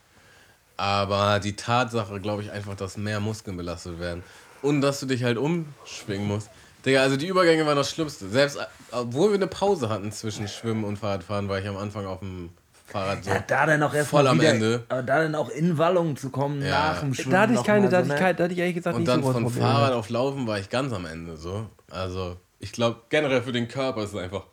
[0.76, 4.22] Aber die Tatsache, glaube ich, einfach, dass mehr Muskeln belastet werden.
[4.62, 6.49] Und dass du dich halt umschwingen musst.
[6.84, 8.28] Digga, also die Übergänge waren das Schlimmste.
[8.28, 12.07] Selbst äh, obwohl wir eine Pause hatten zwischen Schwimmen und Fahrradfahren, war ich am Anfang
[12.07, 12.51] auf dem
[12.86, 13.30] Fahrrad so.
[13.30, 14.84] Ja, da dann auch erst voll am wieder, Ende.
[14.88, 16.93] Aber da dann auch in Wallung zu kommen Ja.
[16.93, 17.30] nach dem Schwimmen.
[17.30, 18.24] Da hatte ich noch keine, mal da hatte so, ich, ne?
[18.24, 19.51] keine, da hatte ich ehrlich gesagt Und nicht so dann von.
[19.51, 21.66] Fahrrad auf Laufen war ich ganz am Ende so.
[21.90, 24.45] Also, ich glaube, generell für den Körper ist es einfach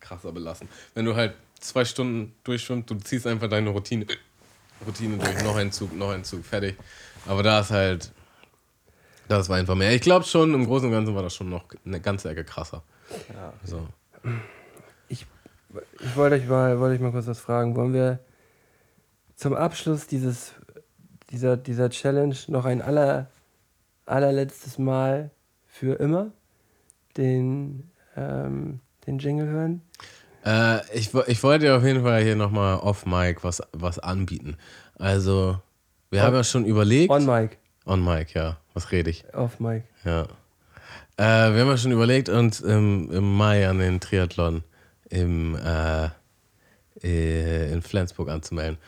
[0.00, 0.68] krasser belassen.
[0.94, 1.34] Wenn du halt
[1.64, 4.06] zwei Stunden durchschwimmst, du ziehst einfach deine Routine,
[4.86, 6.76] Routine durch, noch ein Zug, noch ein Zug, fertig.
[7.26, 8.12] Aber da ist halt,
[9.28, 9.92] das war einfach mehr.
[9.92, 12.82] Ich glaube schon, im Großen und Ganzen war das schon noch eine ganze Ecke krasser.
[13.64, 13.88] So.
[15.08, 15.26] Ich
[16.14, 17.74] wollte euch, mal, wollte euch mal kurz was fragen.
[17.76, 18.20] Wollen wir
[19.34, 20.52] zum Abschluss dieses,
[21.30, 23.30] dieser, dieser Challenge noch ein aller,
[24.04, 25.30] allerletztes Mal
[25.66, 26.30] für immer
[27.16, 29.82] den, ähm, den Jingle hören?
[30.44, 34.56] Äh, ich, ich wollte dir auf jeden Fall hier nochmal off Mic was, was anbieten.
[34.98, 35.58] Also,
[36.10, 37.10] wir haben ja schon überlegt.
[37.10, 38.58] On Mic, On Mic, ja.
[38.74, 39.24] Was rede ich?
[39.34, 39.84] off Mic.
[40.04, 40.22] Ja.
[41.16, 44.64] Äh, wir haben ja schon überlegt, uns im, im Mai an den Triathlon
[45.10, 46.08] im, äh,
[47.02, 48.78] äh, in Flensburg anzumelden.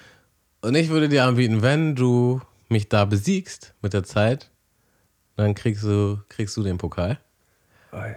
[0.61, 4.51] Und ich würde dir anbieten, wenn du mich da besiegst mit der Zeit,
[5.37, 7.19] dann kriegst du, kriegst du den Pokal.
[7.93, 8.17] Oi.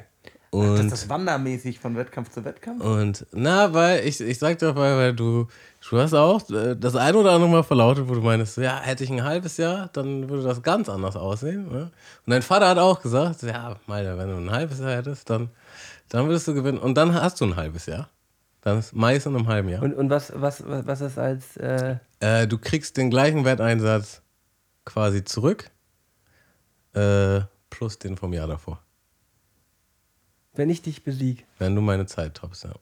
[0.51, 2.83] Das Und, ist das wandermäßig von Wettkampf zu Wettkampf?
[2.83, 5.47] und na, weil ich, ich sag dir, weil, weil du,
[5.87, 9.03] du hast auch äh, das ein oder andere Mal verlautet, wo du meinst, ja, hätte
[9.03, 11.71] ich ein halbes Jahr, dann würde das ganz anders aussehen.
[11.71, 11.91] Ne?
[12.25, 15.49] Und dein Vater hat auch gesagt, ja, Malte, wenn du ein halbes Jahr hättest, dann,
[16.09, 16.79] dann würdest du gewinnen.
[16.79, 18.09] Und dann hast du ein halbes Jahr.
[18.61, 19.83] Dann ist meist in einem halben Jahr.
[19.83, 24.21] Und, und was, was, was was ist als, äh, Äh, du kriegst den gleichen Wetteinsatz
[24.83, 25.69] quasi zurück,
[26.93, 28.81] äh, plus den vom Jahr davor.
[30.59, 32.73] Wenn ich dich besieg Wenn du meine Zeit toppst, ja.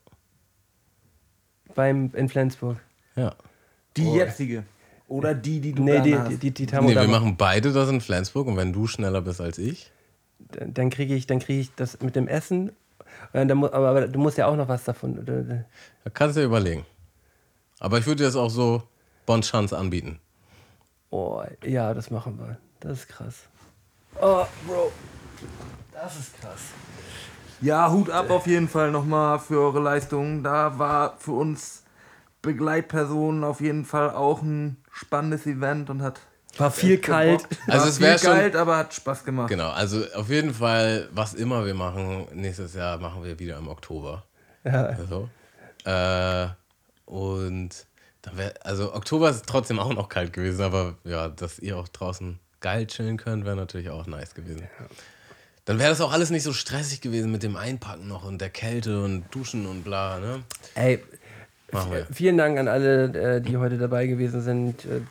[1.76, 2.78] beim, in Flensburg?
[3.16, 3.34] ja.
[3.96, 4.64] Die jetzige.
[5.08, 6.30] Oder die, die du Nee, dann die, hast.
[6.30, 9.42] die, die, die Nee, wir machen beide das in Flensburg und wenn du schneller bist
[9.42, 9.92] als ich,
[10.52, 12.72] Dann- Dann kriege ich, dann kriege ich das mit dem Essen.
[13.34, 15.26] Äh, aber, aber du musst ja auch noch was davon.
[15.26, 16.86] da kannst du dir überlegen.
[17.80, 18.84] Aber ich würde dir das auch so
[19.26, 20.20] Bon Chance anbieten.
[21.10, 22.58] Oh, ja, das machen wir.
[22.82, 23.36] Das ist krass.
[24.22, 24.92] Oh, Bro.
[25.94, 26.62] Das ist krass.
[27.62, 30.43] Ja, Hut ab auf jeden Fall nochmal für eure Leistungen.
[30.43, 31.84] Da war für uns
[32.41, 36.20] Begleitpersonen auf jeden Fall auch ein spannendes Event und hat
[36.58, 37.43] War viel kalt.
[37.68, 39.49] War Also es viel wär schon- kalt, aber hat Spaß gemacht.
[39.49, 43.68] Genau, also auf jeden Fall, was immer wir machen, nächstes Jahr machen wir wieder im
[43.68, 44.24] Oktober.
[44.64, 44.86] Ja.
[44.86, 45.30] Also,
[45.86, 46.47] äh,
[47.05, 47.70] und
[48.22, 51.88] dann wär, also Oktober ist trotzdem auch noch kalt gewesen, aber ja, dass ihr auch
[51.88, 54.68] draußen geil chillen könnt, wäre natürlich auch nice gewesen.
[55.68, 58.49] Dann wäre das auch alles nicht so stressig gewesen mit dem Einpacken noch und der
[58.49, 60.43] Kälte und Duschen und bla, ne?
[60.76, 61.03] Ey,
[61.74, 62.07] Machen wir.
[62.09, 64.86] vielen Dank an alle, äh, die heute dabei gewesen sind.
[64.86, 65.01] Äh,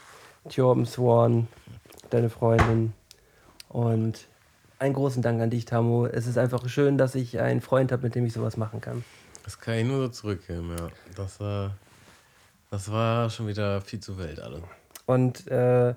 [0.48, 1.46] Thorben Swan,
[2.08, 2.94] deine Freundin.
[3.68, 4.28] Und
[4.78, 6.06] einen großen Dank an dich, Tamo.
[6.06, 9.04] Es ist einfach schön, dass ich einen Freund habe, mit dem ich sowas machen kann.
[9.44, 10.88] Das kann ich nur so zurückgeben, ja.
[11.16, 11.76] Das war,
[12.70, 14.62] das war schon wieder viel zu wild, alle.
[15.04, 15.94] Und äh,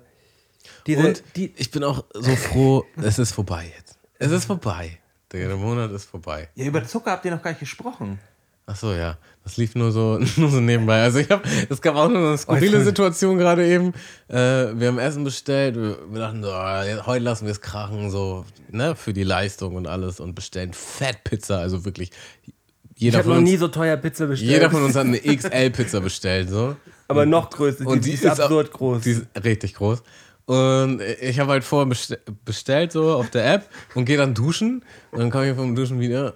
[0.86, 3.99] diese, Und die, ich bin auch so froh, es ist vorbei jetzt.
[4.20, 4.98] Es ist vorbei.
[5.32, 6.48] Der, Monat ist vorbei.
[6.54, 8.18] Ja, über Zucker habt ihr noch gar nicht gesprochen.
[8.66, 9.16] Ach so, ja.
[9.44, 11.02] Das lief nur so, nur so nebenbei.
[11.02, 13.94] Also ich habe, es gab auch nur eine skurrile Oh, ich- Situation gerade eben.
[14.28, 14.34] Äh,
[14.78, 15.76] wir haben Essen bestellt.
[15.76, 19.74] Wir, wir dachten so, ah, heute lassen wir es krachen, so, ne, für die Leistung
[19.74, 21.58] und alles und bestellen Fettpizza.
[21.58, 22.10] Also wirklich,
[22.44, 22.52] ich
[23.00, 24.50] jeder habe von, noch uns, nie so teuer Pizza bestellt.
[24.50, 26.76] jeder von uns hat eine XL-Pizza bestellt, so.
[27.08, 27.86] aber noch größer.
[27.86, 29.02] Und die, ist absurd auch, groß.
[29.02, 30.02] Die ist richtig groß.
[30.50, 34.84] Und ich habe halt vorher bestell- bestellt, so auf der App und gehe dann duschen.
[35.12, 36.34] Und dann komme ich vom Duschen wieder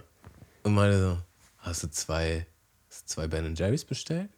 [0.62, 1.16] und meine so:
[1.58, 2.46] Hast du zwei,
[2.88, 4.28] hast du zwei Ben Jerry's bestellt?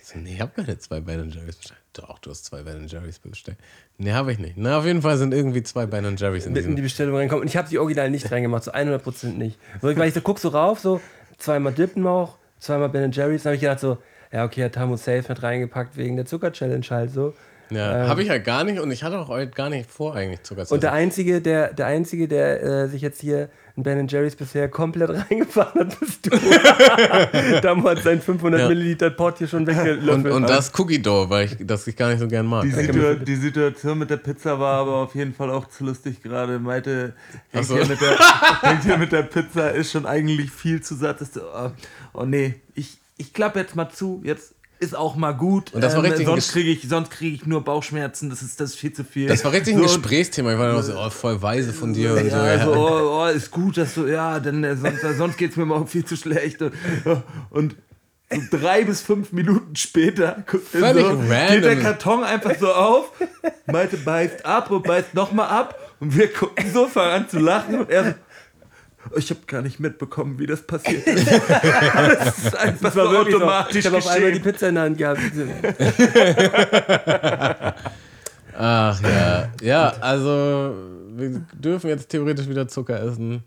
[0.00, 1.80] Ich so, nee, ich habe keine zwei Ben Jerry's bestellt.
[1.94, 3.58] Doch, du hast zwei Ben Jerry's bestellt.
[3.98, 4.56] Nee, habe ich nicht.
[4.56, 6.82] Na, auf jeden Fall sind irgendwie zwei Ben Jerry's in in die.
[6.82, 7.42] Bestellung reinkommen.
[7.42, 9.58] Und ich habe sie original nicht reingemacht, so 100% nicht.
[9.82, 11.00] So, weil ich so guck so rauf, so
[11.38, 13.42] zweimal Dippen auch, zweimal Ben Jerry's.
[13.42, 13.98] Dann habe ich gedacht so,
[14.32, 17.34] ja okay, hat Tamu safe mit reingepackt wegen der Zucker-Challenge halt so.
[17.70, 20.42] Ja, habe ich halt gar nicht und ich hatte auch heute gar nicht vor, eigentlich
[20.42, 20.92] Zucker zu Und der.
[20.92, 25.80] Einzige, der, der Einzige, der äh, sich jetzt hier in Ben Jerry's bisher komplett reingefahren
[25.80, 27.60] hat, bist du.
[27.60, 28.68] Damals sein 500 Ja.
[28.68, 30.26] Milliliter Pot hier schon weggelöffelt.
[30.26, 32.62] Und, und das Cookie Dough, weil ich das ich gar nicht so gern mag.
[32.62, 36.22] Die, Situa die Situation mit der Pizza war aber auf jeden Fall auch zu lustig
[36.22, 36.58] gerade.
[36.58, 37.14] Meinte,
[37.50, 37.74] hängt, so.
[37.76, 38.16] hier mit der,
[38.62, 41.20] hängt hier mit der Pizza, ist schon eigentlich viel zu satt.
[41.20, 41.70] Ist oh,
[42.12, 45.70] oh nee, ich, ich klappe jetzt mal zu, jetzt ist auch mal gut.
[45.70, 48.42] Ähm, Und das war richtig ein sonst kriege ich, sonst krieg ich nur Bauchschmerzen, das
[48.42, 49.28] ist, das ist viel zu viel.
[49.28, 50.52] Das war richtig ein So, und- Gesprächsthema.
[50.52, 52.24] Ich war dann auch so, oh, voll weise von dir und so.
[52.36, 52.52] ja, Ja.
[52.60, 55.56] also, oh, oh, ist gut, dass du, ja, denn äh, sonst, äh, sonst geht es
[55.56, 56.60] mir morgen viel zu schlecht.
[56.62, 56.72] Und,
[57.50, 57.76] und
[58.30, 61.54] So drei bis fünf Minuten später er Völlig so, random.
[61.54, 63.12] geht der Karton einfach so auf,
[63.66, 67.78] Malte beißt ab und beißt nochmal ab und wir gucken so, fangen an zu lachen
[67.80, 68.14] und er so, "Oh,
[69.16, 71.26] ich habe gar nicht mitbekommen, wie das passiert ist.
[71.26, 73.40] das ist einfach so wirklich so.
[73.40, 74.40] automatisch Ich habe auf einmal die.
[74.40, 75.20] Pizza in der Hand gehabt.
[78.56, 79.52] Ach ja.
[79.60, 80.74] Ja, also
[81.16, 83.42] wir dürfen jetzt theoretisch wieder Zucker essen.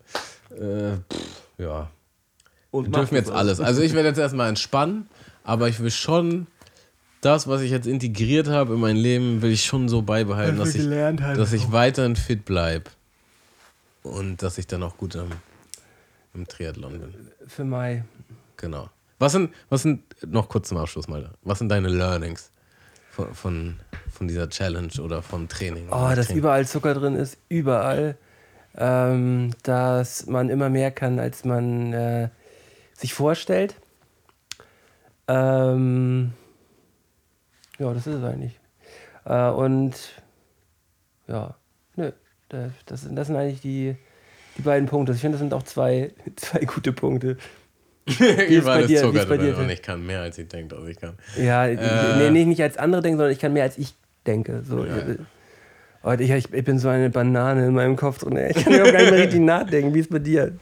[0.51, 1.89] Äh, pff, ja.
[2.72, 3.60] Und Wir dürfen jetzt es alles.
[3.60, 5.08] Also ich werde jetzt erstmal entspannen,
[5.43, 6.47] aber ich will schon
[7.22, 10.76] das, was ich jetzt integriert habe in mein Leben, will ich schon so beibehalten, dass
[10.76, 12.86] ich, halt dass ich weiterhin fit bleibe.
[14.03, 15.30] Und dass ich dann auch gut am,
[16.38, 17.13] im Triathlon bin.
[17.47, 18.03] Für Mai.
[18.55, 18.89] Genau.
[19.19, 22.51] Was sind, was sind, noch kurz zum Abschluss mal, was sind deine Learnings
[23.09, 23.79] von, von,
[24.11, 25.89] von dieser Challenge oder vom Training?
[25.91, 28.17] Oh, dass überall Zucker drin ist, überall.
[28.79, 32.29] Ähm, dass man immer mehr kann, als man äh,
[32.93, 33.75] sich vorstellt.
[35.27, 36.33] Ähm,
[37.79, 38.59] ja, das ist es eigentlich.
[39.25, 39.95] Äh, und
[41.27, 41.55] ja,
[41.95, 42.11] nö,
[42.49, 43.95] da- das, das sind eigentlich die,
[44.58, 45.14] die beiden Punkte.
[45.14, 47.38] Ich finde, das sind auch zwei, zwei gute Punkte.
[48.08, 49.01] Überall bei ist dir?
[49.01, 49.58] Wie Zucker bei dir?
[49.58, 51.16] und ich kann mehr, als ich denke, dass ich kann.
[51.38, 52.18] Ja, Äh.
[52.18, 53.93] nee, nicht, nicht als andere denken, sondern ich kann mehr als ich
[54.26, 54.64] denke.
[54.68, 54.97] So, Ja.
[54.97, 55.18] äh,
[56.03, 58.38] Heute, ich, ich bin so eine Banane in meinem Kopf drin.
[58.38, 59.93] Ich kann überhaupt gar nicht mehr richtig nachdenken.
[59.93, 60.53] Wie ist bei dir?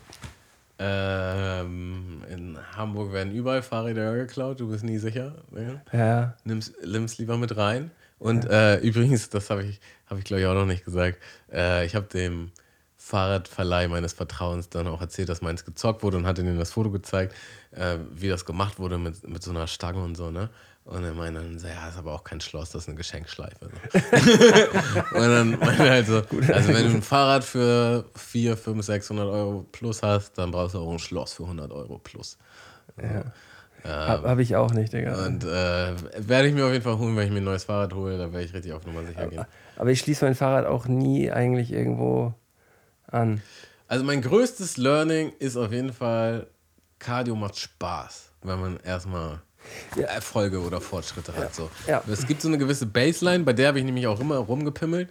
[0.80, 5.36] Ähm, in Hamburg werden überall Fahrräder geklaut, du bist nie sicher.
[5.52, 5.82] Ne?
[5.94, 7.92] Ja, Nimm's, nimm's lieber mit rein.
[8.18, 9.80] Und äh, übrigens, das habe ich,
[10.10, 11.18] hab ich glaube ich auch noch nicht gesagt,
[11.54, 12.52] äh, ich habe dem
[13.06, 16.90] Fahrradverleih meines Vertrauens dann auch erzählt, dass meins gezockt wurde und hatte ihnen das Foto
[16.90, 17.36] gezeigt,
[17.70, 20.50] äh, wie das gemacht wurde mit, mit so einer Stange und so, ne?
[20.86, 23.70] Und er meinte dann, so, ja, ist aber auch kein Schloss, das ist eine Geschenkschleife.
[25.14, 26.16] und dann meinte er halt so,
[26.52, 30.80] also wenn du ein Fahrrad für 4, 5, 600 Euro plus hast, dann brauchst du
[30.80, 32.40] auch ein Schloss für 100 Euro plus.
[34.10, 35.26] habe hab ich auch nicht, Digga.
[35.28, 35.94] Und äh,
[36.28, 38.34] werde ich mir auf jeden Fall holen, wenn ich mir ein neues Fahrrad hole, da
[38.34, 39.46] werde ich richtig auf Nummer sicher gehen.
[39.76, 42.34] Aber ich schließe mein Fahrrad auch nie eigentlich irgendwo
[43.08, 43.42] an.
[43.88, 46.48] Also mein größtes Learning ist auf jeden Fall,
[47.00, 49.42] Cardio macht Spaß, wenn man erstmal
[49.96, 51.54] Erfolge oder Fortschritte hat.
[51.56, 51.70] So.
[51.88, 52.04] Ja.
[52.08, 55.10] Es gibt so eine gewisse Baseline, bei der habe ich nämlich auch immer rumgepimmelt.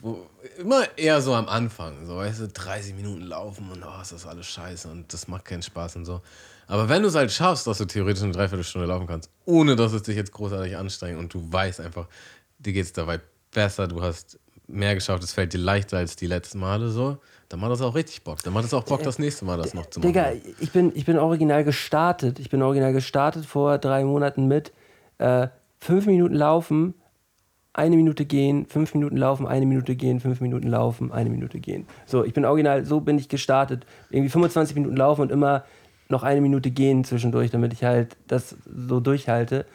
[0.00, 0.26] Wo,
[0.58, 4.26] immer eher so am Anfang, so weißt du, 30 Minuten laufen und oh, ist das
[4.26, 6.20] alles scheiße und das macht keinen Spaß und so.
[6.66, 9.92] Aber wenn du es halt schaffst, dass du theoretisch eine Dreiviertelstunde laufen kannst, ohne dass
[9.92, 12.08] es dich jetzt großartig anstrengt und du weißt einfach,
[12.58, 13.20] dir geht es dabei
[13.52, 17.18] besser, du hast mehr geschafft, es fällt dir leichter als die letzten Male so,
[17.52, 18.42] dann macht das auch richtig Bock.
[18.42, 20.08] Dann macht es auch Bock, das nächste Mal das noch zu machen.
[20.08, 22.38] Digga, ich bin, ich bin original gestartet.
[22.38, 24.72] Ich bin original gestartet vor drei Monaten mit
[25.18, 25.48] äh,
[25.78, 26.94] fünf Minuten laufen,
[27.74, 31.86] eine Minute gehen, fünf Minuten laufen, eine Minute gehen, fünf Minuten laufen, eine Minute gehen.
[32.06, 33.84] So, ich bin original, so bin ich gestartet.
[34.08, 35.64] Irgendwie 25 Minuten laufen und immer
[36.08, 39.66] noch eine Minute gehen zwischendurch, damit ich halt das so durchhalte.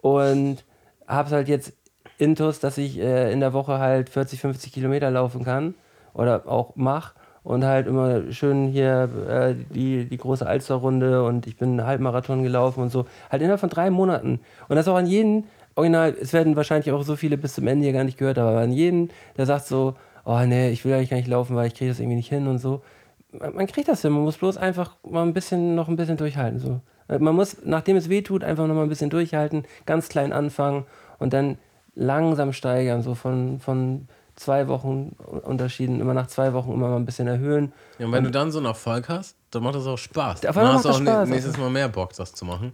[0.00, 0.64] Und
[1.06, 1.74] hab's halt jetzt
[2.16, 5.74] intus, dass ich äh, in der Woche halt 40, 50 Kilometer laufen kann
[6.14, 7.12] oder auch mach
[7.46, 12.42] und halt immer schön hier äh, die, die große Alsterrunde und ich bin einen Halbmarathon
[12.42, 13.06] gelaufen und so.
[13.30, 14.40] Halt innerhalb von drei Monaten.
[14.68, 15.44] Und das auch an jeden,
[15.76, 18.58] original, es werden wahrscheinlich auch so viele bis zum Ende hier gar nicht gehört, aber
[18.58, 19.94] an jeden, der sagt so,
[20.24, 22.48] oh nee, ich will eigentlich gar nicht laufen, weil ich kriege das irgendwie nicht hin
[22.48, 22.82] und so.
[23.30, 26.58] Man, kriegt das hin, man muss bloß einfach mal ein bisschen, noch ein bisschen durchhalten.
[26.58, 26.80] So.
[27.06, 30.32] Äh, Man muss, nachdem es weh tut, einfach noch mal ein bisschen durchhalten, ganz klein
[30.32, 30.84] anfangen
[31.20, 31.58] und dann
[31.94, 35.10] langsam steigern, so von, von zwei Wochen
[35.42, 37.72] Unterschieden, immer nach zwei Wochen immer mal ein bisschen erhöhen.
[37.98, 40.44] Ja, und wenn du dann so einen Erfolg hast, dann macht das auch Spaß.
[40.46, 41.28] Auf Dann hast du auch Spaß.
[41.28, 42.72] nä- nächstes Mal mehr Bock, das zu machen.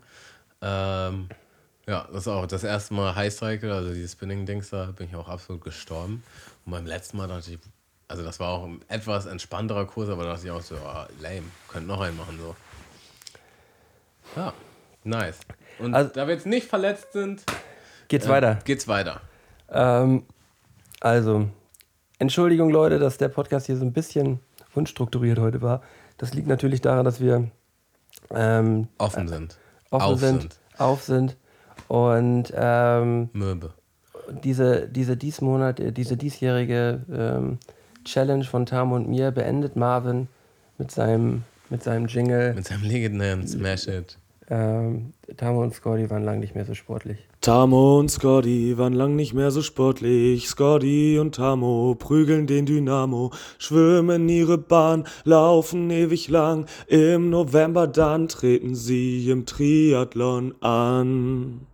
[0.60, 1.28] Ähm,
[1.86, 5.16] ja, das ist auch das erste Mal High Cycle, also dieses Spinning-Dings, da bin ich
[5.16, 6.22] auch absolut gestorben.
[6.66, 7.58] Und beim letzten Mal dachte ich,
[8.08, 11.08] also das war auch ein etwas entspannterer Kurs, aber da dachte ich auch so, ah,
[11.20, 12.54] lame, könnt noch einen machen so.
[14.36, 14.52] Ja,
[15.04, 15.38] nice.
[15.78, 17.42] Und Also- da wir jetzt nicht verletzt sind,
[18.08, 18.58] Geht's äh, weiter.
[18.64, 19.20] geht's weiter.
[19.70, 20.24] Ähm,
[21.03, 21.48] also,
[22.20, 24.38] Entschuldigung, Leute, dass der Podcast hier so ein bisschen
[24.72, 25.82] unstrukturiert heute war.
[26.16, 27.50] Das liegt natürlich daran, dass wir
[28.30, 29.59] ähm, Offen sind.
[29.90, 30.59] offen Auf sind, sind.
[30.78, 31.36] auf sind
[31.88, 33.74] und ähm, Möbe.
[34.44, 37.59] diese, diese Diesmonat, äh, diese diesjährige ähm,
[38.05, 40.28] Challenge von Tam und mir beendet Marvin
[40.78, 42.55] mit seinem, mit seinem Jingle.
[42.55, 44.18] Mit seinem legendären Smash It.
[44.49, 47.18] Ähm, Tamo und Scotty waren lang nicht mehr so sportlich.
[47.40, 50.49] Tamo und Scotty waren lang nicht mehr so sportlich.
[50.49, 56.66] Scotty und Tamo prügeln den Dynamo, schwimmen ihre Bahn, laufen ewig lang.
[56.86, 61.66] Im November dann treten sie im Triathlon an.